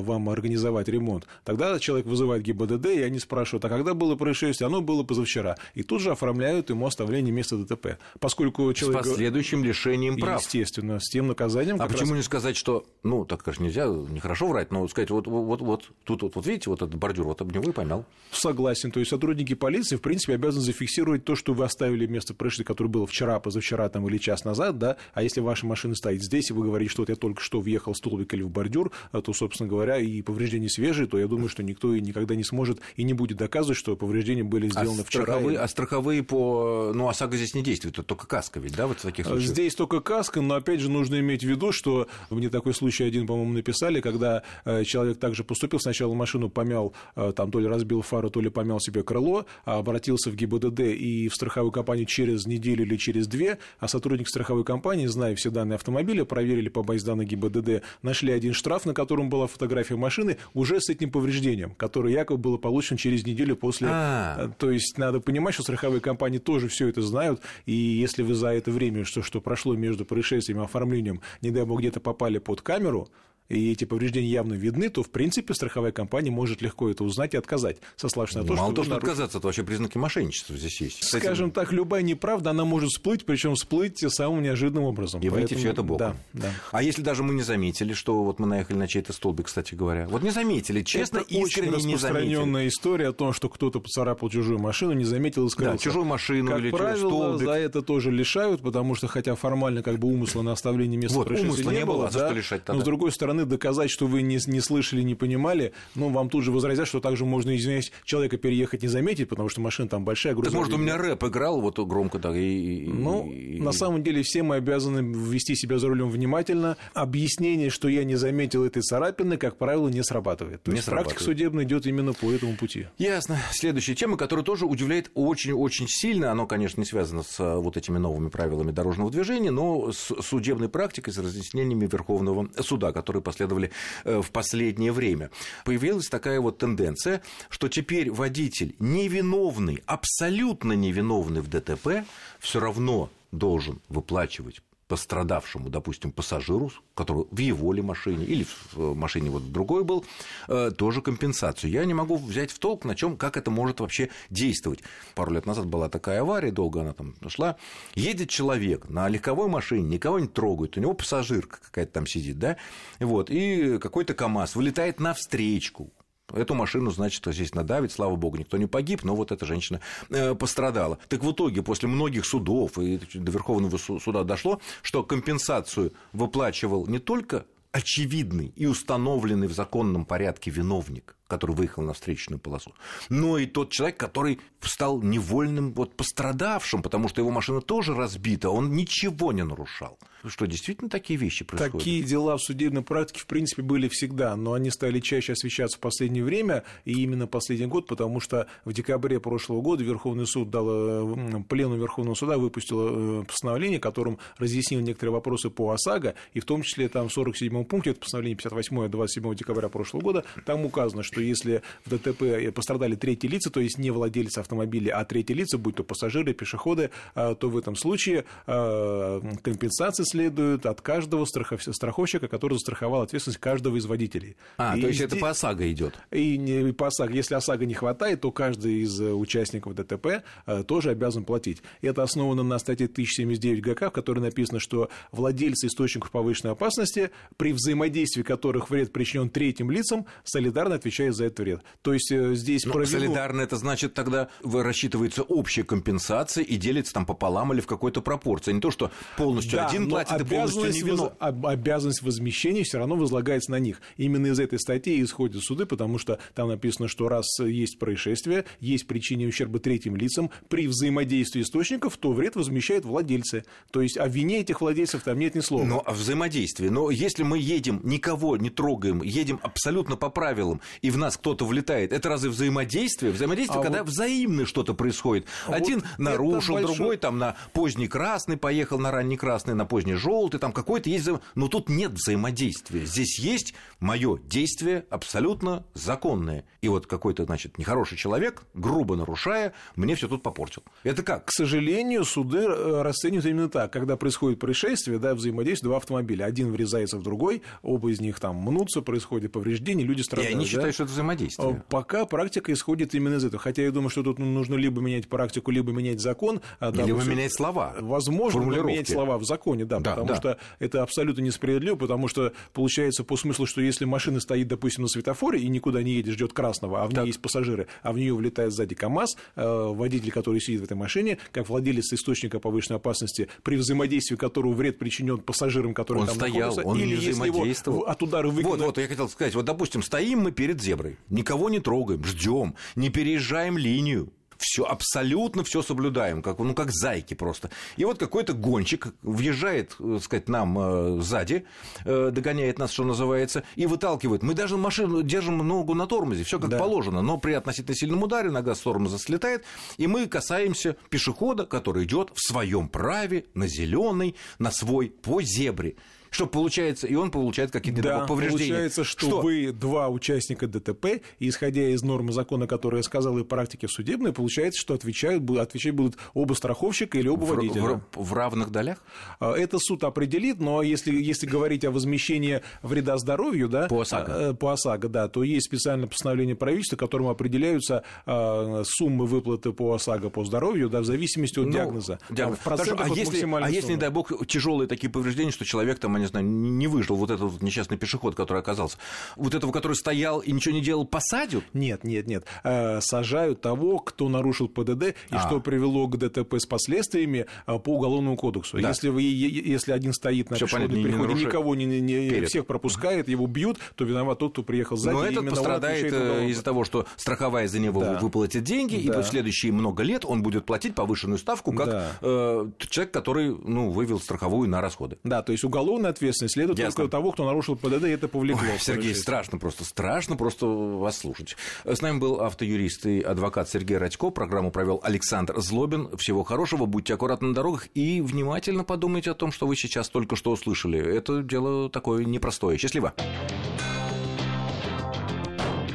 вам 0.00 0.28
организовать 0.28 0.88
ремонт, 0.88 1.26
тогда 1.44 1.78
человек 1.78 2.06
вызывает 2.06 2.42
ГИБДД, 2.42 2.86
и 2.86 3.02
они 3.02 3.15
спрашивают, 3.18 3.64
а 3.64 3.68
когда 3.68 3.94
было 3.94 4.16
происшествие, 4.16 4.66
оно 4.66 4.80
было 4.80 5.02
позавчера. 5.02 5.56
И 5.74 5.82
тут 5.82 6.00
же 6.00 6.10
оформляют 6.10 6.70
ему 6.70 6.86
оставление 6.86 7.32
места 7.32 7.56
ДТП. 7.56 7.98
Поскольку 8.20 8.72
человек... 8.72 9.04
С 9.04 9.08
последующим 9.08 9.64
лишением 9.64 10.18
прав. 10.18 10.40
Естественно, 10.40 10.98
с 11.00 11.08
тем 11.08 11.28
наказанием... 11.28 11.76
А 11.80 11.86
почему 11.86 12.10
раз... 12.10 12.18
не 12.18 12.22
сказать, 12.22 12.56
что, 12.56 12.84
ну, 13.02 13.24
так, 13.24 13.42
конечно, 13.42 13.64
нельзя, 13.64 13.86
нехорошо 13.86 14.48
врать, 14.48 14.70
но 14.70 14.86
сказать, 14.88 15.10
вот, 15.10 15.26
вот, 15.26 15.60
вот, 15.60 15.90
тут 16.04 16.22
вот, 16.22 16.34
вот 16.34 16.46
видите, 16.46 16.70
вот 16.70 16.82
этот 16.82 16.94
бордюр, 16.94 17.26
вот 17.26 17.40
об 17.40 17.52
него 17.52 17.70
и 17.70 17.72
помял. 17.72 18.04
Согласен. 18.30 18.90
То 18.90 19.00
есть 19.00 19.10
сотрудники 19.10 19.54
полиции, 19.54 19.96
в 19.96 20.00
принципе, 20.00 20.34
обязаны 20.34 20.64
зафиксировать 20.64 21.24
то, 21.24 21.34
что 21.36 21.54
вы 21.54 21.64
оставили 21.64 22.06
место 22.06 22.34
происшествия, 22.34 22.64
которое 22.64 22.90
было 22.90 23.06
вчера, 23.06 23.38
позавчера 23.40 23.88
там, 23.88 24.08
или 24.08 24.18
час 24.18 24.44
назад, 24.44 24.78
да, 24.78 24.96
а 25.14 25.22
если 25.22 25.40
ваша 25.40 25.66
машина 25.66 25.94
стоит 25.94 26.22
здесь, 26.22 26.50
и 26.50 26.52
вы 26.52 26.64
говорите, 26.64 26.90
что 26.90 27.02
вот 27.02 27.08
я 27.08 27.16
только 27.16 27.42
что 27.42 27.60
въехал 27.60 27.92
в 27.92 27.96
столбик 27.96 28.32
или 28.34 28.42
в 28.42 28.50
бордюр, 28.50 28.92
то, 29.12 29.32
собственно 29.32 29.68
говоря, 29.68 29.98
и 29.98 30.22
повреждения 30.22 30.68
свежие, 30.68 31.06
то 31.06 31.18
я 31.18 31.26
думаю, 31.26 31.48
что 31.48 31.62
никто 31.62 31.94
и 31.94 32.00
никогда 32.00 32.34
не 32.34 32.44
сможет 32.44 32.80
и 32.96 33.04
не 33.06 33.14
будет 33.14 33.38
доказывать, 33.38 33.78
что 33.78 33.96
повреждения 33.96 34.44
были 34.44 34.68
сделаны 34.68 35.00
а 35.00 35.04
вчера. 35.04 35.24
Страховые, 35.24 35.58
А 35.58 35.68
страховые 35.68 36.22
по... 36.22 36.92
Ну, 36.94 37.08
ОСАГО 37.08 37.36
здесь 37.36 37.54
не 37.54 37.62
действует, 37.62 37.94
это 37.94 38.02
только 38.02 38.26
каска 38.26 38.60
ведь, 38.60 38.76
да, 38.76 38.86
вот 38.86 38.98
в 38.98 39.02
таких 39.02 39.26
случаях? 39.26 39.48
Здесь 39.48 39.74
только 39.74 40.00
каска, 40.00 40.40
но, 40.40 40.54
опять 40.56 40.80
же, 40.80 40.90
нужно 40.90 41.18
иметь 41.20 41.42
в 41.42 41.48
виду, 41.48 41.72
что 41.72 42.08
мне 42.30 42.48
такой 42.50 42.74
случай 42.74 43.04
один, 43.04 43.26
по-моему, 43.26 43.52
написали, 43.52 44.00
когда 44.00 44.42
э, 44.64 44.84
человек 44.84 45.18
также 45.18 45.44
поступил, 45.44 45.80
сначала 45.80 46.14
машину 46.14 46.50
помял, 46.50 46.92
э, 47.14 47.32
там, 47.34 47.50
то 47.50 47.58
ли 47.58 47.66
разбил 47.66 48.02
фару, 48.02 48.30
то 48.30 48.40
ли 48.40 48.50
помял 48.50 48.80
себе 48.80 49.02
крыло, 49.02 49.46
а 49.64 49.78
обратился 49.78 50.30
в 50.30 50.34
ГИБДД 50.34 50.80
и 50.80 51.28
в 51.28 51.34
страховую 51.34 51.72
компанию 51.72 52.06
через 52.06 52.46
неделю 52.46 52.84
или 52.84 52.96
через 52.96 53.26
две, 53.26 53.58
а 53.78 53.88
сотрудник 53.88 54.28
страховой 54.28 54.64
компании, 54.64 55.06
зная 55.06 55.34
все 55.36 55.50
данные 55.50 55.76
автомобиля, 55.76 56.24
проверили 56.24 56.68
по 56.68 56.82
базе 56.82 57.06
данных 57.06 57.28
ГИБДД, 57.28 57.82
нашли 58.02 58.32
один 58.32 58.52
штраф, 58.52 58.84
на 58.84 58.94
котором 58.94 59.30
была 59.30 59.46
фотография 59.46 59.96
машины, 59.96 60.38
уже 60.54 60.80
с 60.80 60.88
этим 60.88 61.10
повреждением, 61.10 61.74
которое 61.74 62.12
якобы 62.12 62.40
было 62.40 62.56
получено 62.56 62.95
через 62.96 63.24
неделю 63.26 63.56
после... 63.56 63.88
А-а-а. 63.88 64.48
То 64.58 64.70
есть 64.70 64.98
надо 64.98 65.20
понимать, 65.20 65.54
что 65.54 65.62
страховые 65.62 66.00
компании 66.00 66.38
тоже 66.38 66.68
все 66.68 66.88
это 66.88 67.02
знают, 67.02 67.40
и 67.64 67.72
если 67.72 68.22
вы 68.22 68.34
за 68.34 68.48
это 68.48 68.70
время, 68.70 69.04
что, 69.04 69.22
что 69.22 69.40
прошло 69.40 69.74
между 69.74 70.04
происшествием 70.04 70.60
и 70.60 70.64
оформлением, 70.64 71.20
не 71.42 71.50
дай 71.50 71.64
бог, 71.64 71.80
где-то 71.80 72.00
попали 72.00 72.38
под 72.38 72.62
камеру, 72.62 73.08
и 73.48 73.72
эти 73.72 73.84
повреждения 73.84 74.28
явно 74.28 74.54
видны, 74.54 74.88
то, 74.88 75.02
в 75.02 75.10
принципе, 75.10 75.54
страховая 75.54 75.92
компания 75.92 76.30
может 76.30 76.62
легко 76.62 76.90
это 76.90 77.04
узнать 77.04 77.34
и 77.34 77.36
отказать, 77.36 77.78
сославшись 77.96 78.36
на 78.36 78.44
то, 78.44 78.54
Мало 78.54 78.68
что... 78.68 78.74
того, 78.76 78.84
что 78.84 78.94
наруш... 78.94 79.04
отказаться, 79.04 79.38
это 79.38 79.46
вообще 79.46 79.62
признаки 79.62 79.98
мошенничества 79.98 80.56
здесь 80.56 80.80
есть. 80.80 81.04
Скажем 81.04 81.50
так, 81.50 81.72
любая 81.72 82.02
неправда, 82.02 82.50
она 82.50 82.64
может 82.64 82.90
всплыть, 82.90 83.24
причем 83.24 83.54
всплыть 83.54 84.04
самым 84.12 84.42
неожиданным 84.42 84.84
образом. 84.84 85.20
И 85.20 85.28
выйти 85.28 85.54
все 85.54 85.70
это 85.70 85.82
боком. 85.82 86.16
Да, 86.32 86.42
да. 86.42 86.52
А 86.72 86.82
если 86.82 87.02
даже 87.02 87.22
мы 87.22 87.34
не 87.34 87.42
заметили, 87.42 87.92
что 87.92 88.22
вот 88.24 88.38
мы 88.38 88.46
наехали 88.46 88.76
на 88.76 88.88
чей-то 88.88 89.12
столбик, 89.12 89.46
кстати 89.46 89.74
говоря, 89.74 90.06
вот 90.08 90.22
не 90.22 90.30
заметили, 90.30 90.82
честно, 90.82 91.18
это 91.18 91.34
искренне 91.34 91.70
очень 91.70 91.94
распространенная 91.94 92.68
история 92.68 93.08
о 93.08 93.12
том, 93.12 93.32
что 93.32 93.48
кто-то 93.48 93.80
поцарапал 93.80 94.30
чужую 94.30 94.58
машину, 94.58 94.92
не 94.92 95.04
заметил 95.04 95.46
и 95.46 95.50
скрылся. 95.50 95.72
Да, 95.72 95.78
чужую 95.78 96.04
машину 96.04 96.50
как 96.50 96.60
или 96.60 96.70
правило, 96.70 97.10
столбик. 97.10 97.46
за 97.46 97.52
это 97.52 97.82
тоже 97.82 98.10
лишают, 98.10 98.62
потому 98.62 98.94
что, 98.94 99.06
хотя 99.06 99.34
формально 99.34 99.82
как 99.82 99.98
бы 99.98 100.08
умысла 100.08 100.42
на 100.42 100.52
оставление 100.52 100.98
места 100.98 101.18
вот, 101.18 101.28
происшествия 101.28 101.64
не, 101.66 101.78
не 101.78 101.84
было, 101.84 102.10
за 102.10 102.18
да, 102.18 102.26
что 102.26 102.36
лишать 102.36 102.64
тогда? 102.64 102.78
но, 102.78 102.80
с 102.82 102.84
другой 102.84 103.12
стороны, 103.12 103.35
доказать, 103.44 103.90
что 103.90 104.06
вы 104.06 104.22
не, 104.22 104.38
не 104.46 104.60
слышали, 104.60 105.02
не 105.02 105.14
понимали, 105.14 105.72
ну, 105.94 106.08
вам 106.08 106.28
тут 106.30 106.44
же 106.44 106.52
возразят, 106.52 106.88
что 106.88 107.00
также 107.00 107.24
можно, 107.24 107.54
извиняюсь, 107.56 107.92
человека 108.04 108.36
переехать 108.36 108.82
не 108.82 108.88
заметить, 108.88 109.28
потому 109.28 109.48
что 109.48 109.60
машина 109.60 109.88
там 109.88 110.04
большая, 110.04 110.34
грузовая. 110.34 110.52
Так, 110.52 110.70
может, 110.70 110.74
у 110.74 110.82
меня 110.82 110.96
рэп 110.96 111.24
играл 111.24 111.60
вот 111.60 111.78
громко 111.78 112.18
так 112.18 112.36
и... 112.36 112.86
Ну, 112.86 113.30
и... 113.30 113.60
на 113.60 113.72
самом 113.72 114.02
деле, 114.02 114.22
все 114.22 114.42
мы 114.42 114.56
обязаны 114.56 114.98
вести 114.98 115.54
себя 115.54 115.78
за 115.78 115.88
рулем 115.88 116.10
внимательно. 116.10 116.76
Объяснение, 116.94 117.70
что 117.70 117.88
я 117.88 118.04
не 118.04 118.16
заметил 118.16 118.64
этой 118.64 118.82
царапины, 118.82 119.36
как 119.36 119.56
правило, 119.56 119.88
не 119.88 120.02
срабатывает. 120.02 120.62
То 120.62 120.70
не 120.70 120.76
есть 120.76 120.86
срабатывает. 120.86 121.16
практика 121.16 121.24
судебная 121.24 121.64
идет 121.64 121.86
именно 121.86 122.12
по 122.12 122.32
этому 122.32 122.56
пути. 122.56 122.86
Ясно. 122.98 123.38
Следующая 123.52 123.94
тема, 123.94 124.16
которая 124.16 124.44
тоже 124.44 124.66
удивляет 124.66 125.10
очень-очень 125.14 125.86
сильно, 125.88 126.30
оно, 126.30 126.46
конечно, 126.46 126.80
не 126.80 126.86
связано 126.86 127.22
с 127.22 127.40
э, 127.40 127.56
вот 127.56 127.76
этими 127.76 127.98
новыми 127.98 128.28
правилами 128.28 128.70
дорожного 128.70 129.10
движения, 129.10 129.50
но 129.50 129.92
с 129.92 130.12
судебной 130.22 130.68
практикой, 130.68 131.12
с 131.12 131.18
разъяснениями 131.18 131.86
Верховного 131.86 132.48
суда, 132.60 132.92
которые 132.92 133.22
последовали 133.26 133.72
э, 134.04 134.22
в 134.22 134.30
последнее 134.30 134.92
время. 134.92 135.30
Появилась 135.64 136.08
такая 136.08 136.40
вот 136.40 136.58
тенденция, 136.58 137.20
что 137.50 137.68
теперь 137.68 138.10
водитель 138.10 138.76
невиновный, 138.78 139.82
абсолютно 139.86 140.72
невиновный 140.74 141.40
в 141.40 141.48
ДТП, 141.48 142.06
все 142.38 142.60
равно 142.60 143.10
должен 143.32 143.80
выплачивать 143.88 144.60
пострадавшему, 144.88 145.68
допустим, 145.68 146.12
пассажиру, 146.12 146.70
который 146.94 147.26
в 147.30 147.38
его 147.38 147.72
ли 147.72 147.82
машине 147.82 148.24
или 148.24 148.44
в 148.44 148.78
э, 148.78 148.94
машине 148.94 149.30
вот 149.30 149.52
другой 149.52 149.84
был, 149.84 150.04
э, 150.48 150.70
тоже 150.76 151.02
компенсацию. 151.02 151.70
Я 151.70 151.84
не 151.84 151.94
могу 151.94 152.16
взять 152.16 152.50
в 152.50 152.58
толк, 152.58 152.84
на 152.84 152.94
чем, 152.94 153.16
как 153.16 153.36
это 153.36 153.50
может 153.50 153.80
вообще 153.80 154.10
действовать. 154.30 154.80
Пару 155.14 155.32
лет 155.32 155.46
назад 155.46 155.66
была 155.66 155.88
такая 155.88 156.20
авария, 156.20 156.52
долго 156.52 156.80
она 156.80 156.92
там 156.92 157.14
шла. 157.28 157.56
Едет 157.94 158.30
человек 158.30 158.88
на 158.88 159.08
легковой 159.08 159.48
машине, 159.48 159.82
никого 159.82 160.20
не 160.20 160.28
трогает, 160.28 160.76
у 160.76 160.80
него 160.80 160.94
пассажирка 160.94 161.58
какая-то 161.60 161.92
там 161.92 162.06
сидит, 162.06 162.38
да, 162.38 162.56
вот, 163.00 163.30
и 163.30 163.78
какой-то 163.78 164.14
КАМАЗ 164.14 164.54
вылетает 164.56 165.00
навстречку, 165.00 165.92
Эту 166.32 166.54
машину, 166.54 166.90
значит, 166.90 167.24
здесь 167.26 167.54
надавить, 167.54 167.92
слава 167.92 168.16
богу, 168.16 168.36
никто 168.36 168.56
не 168.56 168.66
погиб, 168.66 169.04
но 169.04 169.14
вот 169.14 169.30
эта 169.30 169.46
женщина 169.46 169.80
э, 170.10 170.34
пострадала. 170.34 170.98
Так 171.08 171.22
в 171.22 171.30
итоге, 171.30 171.62
после 171.62 171.88
многих 171.88 172.26
судов 172.26 172.78
и 172.78 172.98
до 173.14 173.30
Верховного 173.30 173.76
суда 173.76 174.24
дошло, 174.24 174.60
что 174.82 175.04
компенсацию 175.04 175.92
выплачивал 176.12 176.86
не 176.88 176.98
только 176.98 177.44
очевидный 177.70 178.52
и 178.56 178.66
установленный 178.66 179.46
в 179.46 179.52
законном 179.52 180.04
порядке 180.04 180.50
виновник, 180.50 181.14
который 181.28 181.56
выехал 181.56 181.82
на 181.82 181.92
встречную 181.92 182.38
полосу, 182.38 182.74
но 183.08 183.38
и 183.38 183.46
тот 183.46 183.70
человек, 183.70 183.96
который 183.96 184.40
стал 184.60 185.02
невольным 185.02 185.72
вот 185.72 185.96
пострадавшим, 185.96 186.82
потому 186.82 187.08
что 187.08 187.20
его 187.20 187.30
машина 187.30 187.60
тоже 187.60 187.94
разбита, 187.94 188.50
он 188.50 188.72
ничего 188.72 189.32
не 189.32 189.44
нарушал. 189.44 189.98
Что, 190.24 190.46
действительно 190.46 190.90
такие 190.90 191.18
вещи 191.18 191.44
происходят? 191.44 191.78
Такие 191.78 192.02
дела 192.02 192.36
в 192.36 192.42
судебной 192.42 192.82
практике, 192.82 193.20
в 193.20 193.26
принципе, 193.26 193.62
были 193.62 193.88
всегда, 193.88 194.34
но 194.36 194.54
они 194.54 194.70
стали 194.70 195.00
чаще 195.00 195.32
освещаться 195.32 195.76
в 195.76 195.80
последнее 195.80 196.24
время, 196.24 196.64
и 196.84 196.92
именно 197.02 197.26
последний 197.26 197.66
год, 197.66 197.86
потому 197.86 198.20
что 198.20 198.48
в 198.64 198.72
декабре 198.72 199.20
прошлого 199.20 199.60
года 199.60 199.84
Верховный 199.84 200.26
суд 200.26 200.50
дал, 200.50 200.66
э, 200.68 201.42
плену 201.48 201.76
Верховного 201.76 202.14
суда 202.14 202.38
выпустил 202.38 203.22
э, 203.22 203.24
постановление, 203.24 203.78
которым 203.78 204.18
разъяснил 204.38 204.80
некоторые 204.80 205.12
вопросы 205.12 205.50
по 205.50 205.70
ОСАГО, 205.70 206.14
и 206.34 206.40
в 206.40 206.44
том 206.44 206.62
числе 206.62 206.88
там 206.88 207.08
в 207.08 207.16
47-м 207.16 207.64
пункте, 207.64 207.90
это 207.90 208.00
постановление 208.00 208.36
58 208.36 208.88
27 208.88 209.34
декабря 209.34 209.68
прошлого 209.68 210.02
года, 210.02 210.24
там 210.44 210.64
указано, 210.64 211.02
что 211.02 211.15
что 211.16 211.22
если 211.22 211.62
в 211.86 211.90
ДТП 211.90 212.52
пострадали 212.54 212.94
третьи 212.94 213.26
лица, 213.26 213.48
то 213.48 213.60
есть 213.60 213.78
не 213.78 213.90
владельцы 213.90 214.40
автомобиля, 214.40 214.98
а 214.98 215.04
третьи 215.06 215.32
лица, 215.32 215.56
будь 215.56 215.76
то 215.76 215.82
пассажиры, 215.82 216.34
пешеходы, 216.34 216.90
то 217.14 217.38
в 217.40 217.56
этом 217.56 217.74
случае 217.74 218.26
компенсации 218.44 220.04
следуют 220.04 220.66
от 220.66 220.82
каждого 220.82 221.24
страховщика, 221.24 222.28
который 222.28 222.54
застраховал 222.54 223.00
ответственность 223.00 223.40
каждого 223.40 223.76
из 223.76 223.86
водителей. 223.86 224.36
А, 224.58 224.76
и 224.76 224.82
то 224.82 224.88
есть 224.88 224.98
здесь... 224.98 225.12
это 225.12 225.16
по 225.16 225.30
ОСАГО 225.30 225.72
идет? 225.72 225.94
И 226.10 226.36
не 226.36 226.72
по 226.72 226.88
ОСАГО. 226.88 227.14
Если 227.14 227.34
ОСАГО 227.34 227.64
не 227.64 227.72
хватает, 227.74 228.20
то 228.20 228.30
каждый 228.30 228.82
из 228.82 229.00
участников 229.00 229.74
ДТП 229.74 230.22
тоже 230.66 230.90
обязан 230.90 231.24
платить. 231.24 231.62
Это 231.80 232.02
основано 232.02 232.42
на 232.42 232.58
статье 232.58 232.86
1079 232.86 233.62
ГК, 233.62 233.88
в 233.88 233.92
которой 233.92 234.20
написано, 234.20 234.60
что 234.60 234.90
владельцы 235.12 235.68
источников 235.68 236.10
повышенной 236.10 236.52
опасности, 236.52 237.10
при 237.38 237.54
взаимодействии 237.54 238.22
которых 238.22 238.68
вред 238.68 238.92
причинен 238.92 239.30
третьим 239.30 239.70
лицам, 239.70 240.04
солидарно 240.24 240.74
отвечают 240.74 241.05
за 241.12 241.26
этот 241.26 241.40
вред. 241.40 241.60
То 241.82 241.92
есть 241.92 242.10
э, 242.10 242.34
здесь 242.34 242.64
Но 242.64 242.72
провину... 242.72 242.92
солидарно 242.92 243.40
это 243.40 243.56
значит 243.56 243.94
тогда 243.94 244.28
рассчитывается 244.42 245.22
общая 245.22 245.64
компенсация 245.64 246.44
и 246.44 246.56
делится 246.56 246.92
там 246.92 247.06
пополам 247.06 247.52
или 247.52 247.60
в 247.60 247.66
какой-то 247.66 248.02
пропорции. 248.02 248.52
Не 248.52 248.60
то, 248.60 248.70
что 248.70 248.90
полностью 249.16 249.56
да, 249.56 249.66
один 249.68 249.88
платит 249.88 250.20
и 250.20 250.24
полностью 250.24 250.72
не 250.72 250.82
вино. 250.82 251.12
Воз... 251.20 251.34
Обязанность 251.44 252.02
возмещения 252.02 252.64
все 252.64 252.78
равно 252.78 252.96
возлагается 252.96 253.50
на 253.50 253.58
них. 253.58 253.80
Именно 253.96 254.28
из 254.28 254.40
этой 254.40 254.58
статьи 254.58 255.02
исходят 255.02 255.42
суды, 255.42 255.66
потому 255.66 255.98
что 255.98 256.18
там 256.34 256.48
написано, 256.48 256.88
что 256.88 257.08
раз 257.08 257.26
есть 257.40 257.78
происшествие, 257.78 258.44
есть 258.60 258.86
причине 258.86 259.26
ущерба 259.26 259.58
третьим 259.58 259.96
лицам, 259.96 260.30
при 260.48 260.66
взаимодействии 260.66 261.42
источников, 261.42 261.96
то 261.96 262.12
вред 262.12 262.36
возмещают 262.36 262.84
владельцы. 262.84 263.44
То 263.70 263.80
есть 263.80 263.96
о 263.96 264.08
вине 264.08 264.40
этих 264.40 264.60
владельцев 264.60 265.02
там 265.02 265.18
нет 265.18 265.34
ни 265.34 265.40
слова. 265.40 265.64
Но 265.64 265.82
о 265.84 265.92
взаимодействии. 265.92 266.68
Но 266.68 266.90
если 266.90 267.22
мы 267.22 267.38
едем, 267.38 267.80
никого 267.84 268.36
не 268.36 268.50
трогаем, 268.50 269.02
едем 269.02 269.40
абсолютно 269.42 269.96
по 269.96 270.10
правилам, 270.10 270.60
и 270.82 270.90
в 270.96 270.98
нас 270.98 271.16
кто-то 271.16 271.44
влетает, 271.44 271.92
это 271.92 272.08
разве 272.08 272.30
взаимодействие? 272.30 273.12
Взаимодействие, 273.12 273.60
а 273.60 273.62
когда 273.62 273.82
вот... 273.82 273.92
взаимно 273.92 274.46
что-то 274.46 274.74
происходит. 274.74 275.26
А 275.46 275.54
Один 275.54 275.80
вот 275.80 275.98
нарушил, 275.98 276.54
большой... 276.54 276.76
другой 276.76 276.96
там 276.96 277.18
на 277.18 277.36
поздний 277.52 277.86
красный 277.86 278.36
поехал, 278.36 278.78
на 278.78 278.90
ранний 278.90 279.16
красный, 279.16 279.54
на 279.54 279.66
поздний 279.66 279.94
желтый, 279.94 280.40
там 280.40 280.52
какой-то 280.52 280.90
есть... 280.90 281.06
Но 281.34 281.48
тут 281.48 281.68
нет 281.68 281.92
взаимодействия. 281.92 282.84
Здесь 282.84 283.18
есть 283.18 283.54
мое 283.78 284.18
действие 284.24 284.86
абсолютно 284.90 285.64
законное. 285.74 286.44
И 286.62 286.68
вот 286.68 286.86
какой-то, 286.86 287.24
значит, 287.24 287.58
нехороший 287.58 287.96
человек, 287.98 288.42
грубо 288.54 288.96
нарушая, 288.96 289.52
мне 289.76 289.94
все 289.94 290.08
тут 290.08 290.22
попортил. 290.22 290.62
Это 290.82 291.02
как? 291.02 291.26
К 291.26 291.32
сожалению, 291.32 292.04
суды 292.04 292.38
э, 292.38 292.82
расценивают 292.82 293.26
именно 293.26 293.48
так. 293.48 293.72
Когда 293.72 293.96
происходит 293.96 294.40
происшествие, 294.40 294.98
да, 294.98 295.14
взаимодействие 295.14 295.68
два 295.68 295.76
автомобиля. 295.76 296.24
Один 296.24 296.50
врезается 296.50 296.96
в 296.96 297.02
другой, 297.02 297.42
оба 297.62 297.90
из 297.90 298.00
них 298.00 298.18
там 298.18 298.36
мнутся, 298.36 298.80
происходит 298.80 299.32
повреждение, 299.32 299.86
люди 299.86 300.00
страдают. 300.00 300.30
И 300.30 300.34
они 300.34 300.44
да? 300.44 300.50
считают, 300.50 300.74
что 300.74 300.85
это 300.86 300.92
взаимодействие. 300.94 301.50
Э, 301.50 301.60
пока 301.68 302.06
практика 302.06 302.52
исходит 302.52 302.94
именно 302.94 303.16
из 303.16 303.24
этого. 303.24 303.42
Хотя 303.42 303.62
я 303.62 303.70
думаю, 303.70 303.90
что 303.90 304.02
тут 304.02 304.18
нужно 304.18 304.54
либо 304.54 304.80
менять 304.80 305.08
практику, 305.08 305.50
либо 305.50 305.72
менять 305.72 306.00
закон. 306.00 306.40
А, 306.60 306.70
да, 306.70 306.84
либо 306.84 307.02
менять 307.04 307.34
слова. 307.34 307.74
Возможно, 307.80 308.40
менять 308.40 308.88
слова 308.88 309.18
в 309.18 309.24
законе, 309.24 309.64
да, 309.64 309.80
да 309.80 309.90
потому 309.90 310.08
да. 310.08 310.16
что 310.16 310.38
это 310.58 310.82
абсолютно 310.82 311.22
несправедливо, 311.22 311.76
потому 311.76 312.08
что 312.08 312.32
получается 312.52 313.04
по 313.04 313.16
смыслу, 313.16 313.46
что 313.46 313.60
если 313.60 313.84
машина 313.84 314.20
стоит, 314.20 314.48
допустим, 314.48 314.82
на 314.82 314.88
светофоре 314.88 315.40
и 315.40 315.48
никуда 315.48 315.82
не 315.82 315.94
едет, 315.94 316.14
ждет 316.14 316.32
красного, 316.32 316.82
а 316.82 316.86
в 316.86 316.90
ней 316.90 316.96
так. 316.96 317.06
есть 317.06 317.20
пассажиры, 317.20 317.66
а 317.82 317.92
в 317.92 317.98
нее 317.98 318.14
влетает 318.14 318.52
сзади 318.52 318.74
КАМАЗ, 318.74 319.16
э, 319.36 319.72
водитель, 319.74 320.12
который 320.12 320.40
сидит 320.40 320.60
в 320.60 320.64
этой 320.64 320.76
машине, 320.76 321.18
как 321.32 321.48
владелец 321.48 321.92
источника 321.92 322.38
повышенной 322.38 322.76
опасности, 322.76 323.28
при 323.42 323.56
взаимодействии 323.56 324.16
которого 324.16 324.52
вред 324.52 324.78
причинен 324.78 325.18
пассажирам, 325.18 325.74
которые 325.74 326.02
он 326.02 326.08
там 326.08 326.16
стоял, 326.16 326.48
находятся, 326.50 326.68
он 326.68 326.78
или 326.78 326.96
если 326.96 327.26
его 327.26 327.86
от 327.86 328.02
удара 328.02 328.28
выгнали... 328.28 328.58
Вот, 328.58 328.60
вот, 328.60 328.78
я 328.78 328.88
хотел 328.88 329.08
сказать, 329.08 329.34
вот, 329.34 329.44
допустим, 329.44 329.82
стоим 329.82 330.20
мы 330.20 330.32
перед 330.32 330.60
зеброй, 330.76 330.96
никого 331.10 331.48
не 331.48 331.60
трогаем, 331.60 332.04
ждем, 332.04 332.54
не 332.76 332.90
переезжаем 332.90 333.58
линию, 333.58 334.12
все 334.38 334.64
абсолютно 334.64 335.44
все 335.44 335.62
соблюдаем, 335.62 336.20
как, 336.20 336.38
ну, 336.38 336.54
как 336.54 336.70
зайки 336.70 337.14
просто. 337.14 337.50
И 337.78 337.86
вот 337.86 337.98
какой-то 337.98 338.34
гонщик 338.34 338.88
въезжает, 339.02 339.70
так 339.70 339.80
э, 339.80 339.98
сказать, 340.02 340.28
нам 340.28 340.58
э, 340.58 341.00
сзади, 341.00 341.46
э, 341.86 342.10
догоняет 342.12 342.58
нас, 342.58 342.70
что 342.70 342.84
называется, 342.84 343.44
и 343.54 343.64
выталкивает. 343.64 344.22
Мы 344.22 344.34
даже 344.34 344.58
машину 344.58 345.02
держим 345.02 345.38
ногу 345.38 345.72
на 345.72 345.86
тормозе, 345.86 346.24
все 346.24 346.38
как 346.38 346.50
да. 346.50 346.58
положено, 346.58 347.00
но 347.00 347.16
при 347.16 347.32
относительно 347.32 347.74
сильном 347.74 348.02
ударе 348.02 348.30
нога 348.30 348.54
с 348.54 348.60
тормоза 348.60 348.98
слетает, 348.98 349.42
и 349.78 349.86
мы 349.86 350.06
касаемся 350.06 350.76
пешехода, 350.90 351.46
который 351.46 351.84
идет 351.84 352.10
в 352.14 352.20
своем 352.20 352.68
праве 352.68 353.24
на 353.32 353.46
зеленый, 353.46 354.16
на 354.38 354.50
свой 354.50 354.90
по 354.90 355.22
зебре 355.22 355.76
что 356.16 356.26
получается, 356.26 356.86
и 356.86 356.94
он 356.94 357.10
получает 357.10 357.50
какие-то 357.50 357.82
да, 357.82 358.06
повреждения. 358.06 358.52
получается, 358.52 358.84
что, 358.84 359.06
что 359.06 359.20
вы 359.20 359.52
два 359.52 359.90
участника 359.90 360.46
ДТП, 360.46 361.02
и 361.18 361.28
исходя 361.28 361.68
из 361.68 361.82
нормы 361.82 362.12
закона, 362.12 362.46
которые 362.46 362.78
я 362.78 362.84
сказал, 362.84 363.18
и 363.18 363.24
практики 363.24 363.66
в 363.66 363.70
судебной, 363.70 364.14
получается, 364.14 364.58
что 364.58 364.72
отвечают, 364.72 365.28
отвечать 365.38 365.74
будут 365.74 365.98
оба 366.14 366.32
страховщика 366.32 366.98
или 366.98 367.08
оба 367.08 367.24
в, 367.24 367.34
водителя. 367.34 367.82
В, 367.92 368.02
в 368.02 368.12
равных 368.14 368.50
долях? 368.50 368.82
А, 369.20 369.34
это 369.34 369.58
суд 369.58 369.84
определит, 369.84 370.40
но 370.40 370.62
если, 370.62 370.94
если 370.94 371.26
говорить 371.26 371.66
о 371.66 371.70
возмещении 371.70 372.40
вреда 372.62 372.96
здоровью, 372.96 373.50
да, 373.50 373.66
по 373.66 373.82
ОСАГО. 373.82 374.12
Э, 374.12 374.32
по 374.32 374.54
ОСАГО, 374.54 374.88
да, 374.88 375.08
то 375.08 375.22
есть 375.22 375.44
специальное 375.44 375.86
постановление 375.86 376.34
правительства, 376.34 376.76
которым 376.76 377.08
определяются 377.08 377.84
а, 378.06 378.62
суммы 378.64 379.04
выплаты 379.04 379.52
по 379.52 379.74
ОСАГО 379.74 380.08
по 380.08 380.24
здоровью, 380.24 380.70
да, 380.70 380.80
в 380.80 380.86
зависимости 380.86 381.38
от 381.38 381.46
ну, 381.46 381.52
диагноза. 381.52 381.98
диагноз. 382.08 382.38
А, 382.46 382.54
а, 382.54 382.88
если, 382.88 383.28
а 383.30 383.50
если, 383.50 383.72
не 383.72 383.76
дай 383.76 383.90
бог, 383.90 384.26
тяжелые 384.26 384.66
такие 384.66 384.90
повреждения, 384.90 385.30
что 385.30 385.44
человек 385.44 385.78
там, 385.78 386.05
не 386.06 386.10
знаю, 386.10 386.26
не 386.26 386.66
выжил 386.66 386.96
вот 386.96 387.10
этот 387.10 387.30
вот 387.30 387.42
несчастный 387.42 387.76
пешеход, 387.76 388.14
который 388.14 388.38
оказался, 388.38 388.78
вот 389.16 389.34
этого, 389.34 389.52
который 389.52 389.74
стоял 389.74 390.20
и 390.20 390.32
ничего 390.32 390.54
не 390.54 390.60
делал, 390.60 390.84
посадят? 390.86 391.44
Нет, 391.52 391.84
нет, 391.84 392.06
нет. 392.06 392.24
Э, 392.44 392.80
сажают 392.80 393.40
того, 393.40 393.78
кто 393.78 394.08
нарушил 394.08 394.48
ПДД 394.48 394.88
и 394.88 394.94
а. 395.10 395.26
что 395.26 395.40
привело 395.40 395.86
к 395.86 395.96
ДТП 395.96 396.34
с 396.34 396.46
последствиями 396.46 397.26
э, 397.46 397.58
по 397.58 397.76
Уголовному 397.76 398.16
кодексу. 398.16 398.60
Да. 398.60 398.68
Если, 398.68 398.88
вы, 398.88 399.02
если 399.02 399.72
один 399.72 399.92
стоит 399.92 400.30
на 400.30 400.36
пешеходном 400.36 400.82
переходе, 400.82 401.14
не 401.14 401.24
никого 401.26 401.54
не, 401.54 401.64
не, 401.64 401.80
не 401.80 402.26
всех 402.26 402.46
пропускает, 402.46 403.08
его 403.08 403.26
бьют, 403.26 403.58
то 403.74 403.84
виноват 403.84 404.18
тот, 404.18 404.32
кто 404.32 404.42
приехал 404.42 404.76
сзади. 404.76 404.94
Но 404.94 405.04
этот 405.04 405.30
пострадает 405.30 405.92
э, 405.92 406.28
из-за 406.28 406.42
того, 406.42 406.64
что 406.64 406.86
страховая 406.96 407.48
за 407.48 407.58
него 407.58 407.80
да. 407.80 407.98
выплатит 407.98 408.44
деньги, 408.44 408.76
да. 408.76 408.98
и 408.98 409.02
в 409.02 409.06
следующие 409.06 409.52
много 409.52 409.82
лет 409.82 410.04
он 410.04 410.22
будет 410.22 410.46
платить 410.46 410.74
повышенную 410.74 411.18
ставку, 411.18 411.52
как 411.52 411.66
да. 411.66 411.92
э, 412.00 412.50
человек, 412.58 412.92
который 412.92 413.28
ну, 413.30 413.70
вывел 413.70 414.00
страховую 414.00 414.48
на 414.48 414.60
расходы. 414.60 414.98
Да, 415.04 415.22
то 415.22 415.32
есть 415.32 415.44
уголовная 415.44 415.85
ответственность 415.88 416.16
ответственность 416.16 416.34
следует 416.34 416.58
Ясно. 416.58 416.76
только 416.76 416.90
того, 416.90 417.12
кто 417.12 417.24
нарушил 417.24 417.56
ПДД, 417.56 417.84
и 417.84 417.90
это 417.90 418.08
повлекло. 418.08 418.42
Ой, 418.52 418.58
Сергей, 418.58 418.94
страшно 418.94 419.38
просто, 419.38 419.64
страшно 419.64 420.16
просто 420.16 420.46
вас 420.46 420.98
слушать. 420.98 421.36
С 421.64 421.80
нами 421.80 421.98
был 421.98 422.20
автоюрист 422.20 422.86
и 422.86 423.00
адвокат 423.00 423.48
Сергей 423.48 423.78
Радько. 423.78 424.10
Программу 424.10 424.50
провел 424.50 424.80
Александр 424.82 425.40
Злобин. 425.40 425.96
Всего 425.96 426.24
хорошего, 426.24 426.66
будьте 426.66 426.94
аккуратны 426.94 427.28
на 427.28 427.34
дорогах 427.34 427.68
и 427.74 428.00
внимательно 428.00 428.64
подумайте 428.64 429.10
о 429.10 429.14
том, 429.14 429.32
что 429.32 429.46
вы 429.46 429.56
сейчас 429.56 429.88
только 429.88 430.16
что 430.16 430.30
услышали. 430.30 430.78
Это 430.78 431.22
дело 431.22 431.70
такое 431.70 432.04
непростое. 432.04 432.58
Счастливо. 432.58 432.94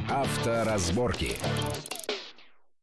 Авторазборки. 0.10 1.38